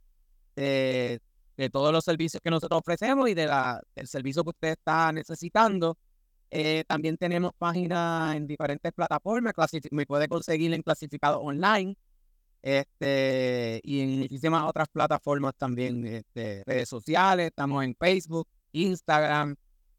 de 0.56 1.20
de 1.56 1.70
todos 1.70 1.92
los 1.92 2.04
servicios 2.04 2.40
que 2.42 2.50
nosotros 2.50 2.80
ofrecemos 2.80 3.28
y 3.28 3.34
de 3.34 3.46
la, 3.46 3.80
del 3.94 4.08
servicio 4.08 4.42
que 4.42 4.50
usted 4.50 4.68
está 4.70 5.12
necesitando. 5.12 5.96
Eh, 6.50 6.84
también 6.86 7.16
tenemos 7.16 7.52
páginas 7.58 8.36
en 8.36 8.46
diferentes 8.46 8.92
plataformas, 8.92 9.54
me 9.90 10.06
puede 10.06 10.28
conseguir 10.28 10.72
en 10.72 10.82
clasificado 10.82 11.40
online 11.40 11.96
este, 12.64 13.80
y 13.84 14.00
en 14.00 14.18
muchísimas 14.20 14.62
otras 14.62 14.88
plataformas 14.88 15.52
también, 15.56 16.06
este, 16.06 16.62
redes 16.64 16.88
sociales, 16.88 17.48
estamos 17.48 17.84
en 17.84 17.94
Facebook, 17.94 18.48
Instagram, 18.72 19.54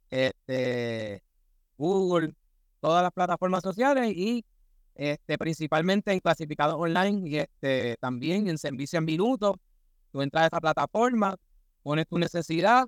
este, 0.10 1.22
Google, 1.78 2.34
todas 2.80 3.04
las 3.04 3.12
plataformas 3.12 3.62
sociales 3.62 4.12
y 4.16 4.44
este, 4.96 5.38
principalmente 5.38 6.12
en 6.12 6.20
clasificado 6.20 6.78
online 6.78 7.30
y 7.30 7.38
este, 7.38 7.98
también 8.00 8.48
en 8.48 8.58
servicio 8.58 8.98
en 8.98 9.06
minutos. 9.06 9.58
Tú 10.12 10.24
entras 10.24 10.46
a 10.46 10.48
esa 10.48 10.60
plataforma, 10.60 11.36
pones 11.84 12.08
tu 12.08 12.18
necesidad, 12.18 12.86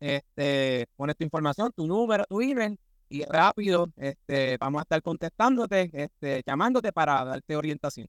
este, 0.00 0.88
pones 0.96 1.16
tu 1.16 1.22
información, 1.22 1.70
tu 1.76 1.86
número, 1.86 2.24
tu 2.28 2.40
email 2.40 2.76
y 3.12 3.24
rápido 3.26 3.92
este, 3.96 4.56
vamos 4.56 4.80
a 4.80 4.82
estar 4.84 5.02
contestándote, 5.02 5.90
este, 5.92 6.42
llamándote 6.46 6.92
para 6.92 7.22
darte 7.22 7.56
orientación. 7.56 8.08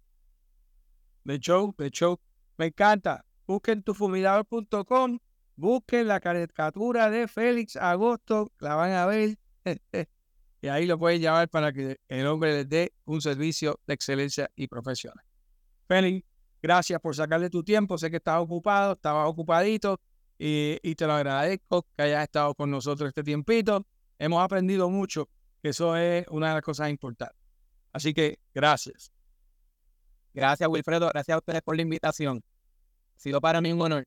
De 1.25 1.39
show, 1.39 1.75
de 1.77 1.89
show. 1.89 2.17
Me 2.57 2.67
encanta. 2.67 3.25
Busquen 3.45 3.83
tufumidador.com, 3.83 5.19
busquen 5.57 6.07
la 6.07 6.21
caricatura 6.21 7.09
de 7.09 7.27
Félix 7.27 7.75
Agosto, 7.75 8.49
la 8.59 8.75
van 8.75 8.93
a 8.93 9.05
ver. 9.05 9.37
y 10.61 10.67
ahí 10.69 10.85
lo 10.85 10.97
pueden 10.97 11.21
llamar 11.21 11.49
para 11.49 11.73
que 11.73 11.97
el 12.07 12.25
hombre 12.25 12.53
les 12.53 12.69
dé 12.69 12.93
un 13.03 13.21
servicio 13.21 13.81
de 13.85 13.95
excelencia 13.95 14.49
y 14.55 14.67
profesional. 14.67 15.25
Félix, 15.85 16.25
gracias 16.61 17.01
por 17.01 17.13
sacarle 17.13 17.49
tu 17.49 17.61
tiempo. 17.61 17.97
Sé 17.97 18.09
que 18.09 18.17
estabas 18.17 18.43
ocupado, 18.43 18.93
estabas 18.93 19.27
ocupadito 19.27 19.99
y 20.37 20.95
te 20.95 21.05
lo 21.05 21.13
agradezco 21.13 21.85
que 21.97 22.03
hayas 22.03 22.23
estado 22.23 22.55
con 22.55 22.71
nosotros 22.71 23.09
este 23.09 23.23
tiempito 23.23 23.85
hemos 24.19 24.43
aprendido 24.43 24.89
mucho, 24.89 25.29
que 25.61 25.69
eso 25.69 25.95
es 25.95 26.25
una 26.29 26.49
de 26.49 26.53
las 26.55 26.63
cosas 26.63 26.89
importantes. 26.89 27.37
Así 27.91 28.13
que 28.13 28.39
gracias. 28.53 29.11
Gracias, 30.33 30.67
Wilfredo. 30.67 31.09
Gracias 31.09 31.35
a 31.35 31.37
ustedes 31.37 31.61
por 31.61 31.75
la 31.75 31.83
invitación. 31.83 32.43
Ha 33.15 33.19
sido 33.19 33.39
para 33.39 33.61
mí 33.61 33.71
un 33.71 33.81
honor. 33.81 34.03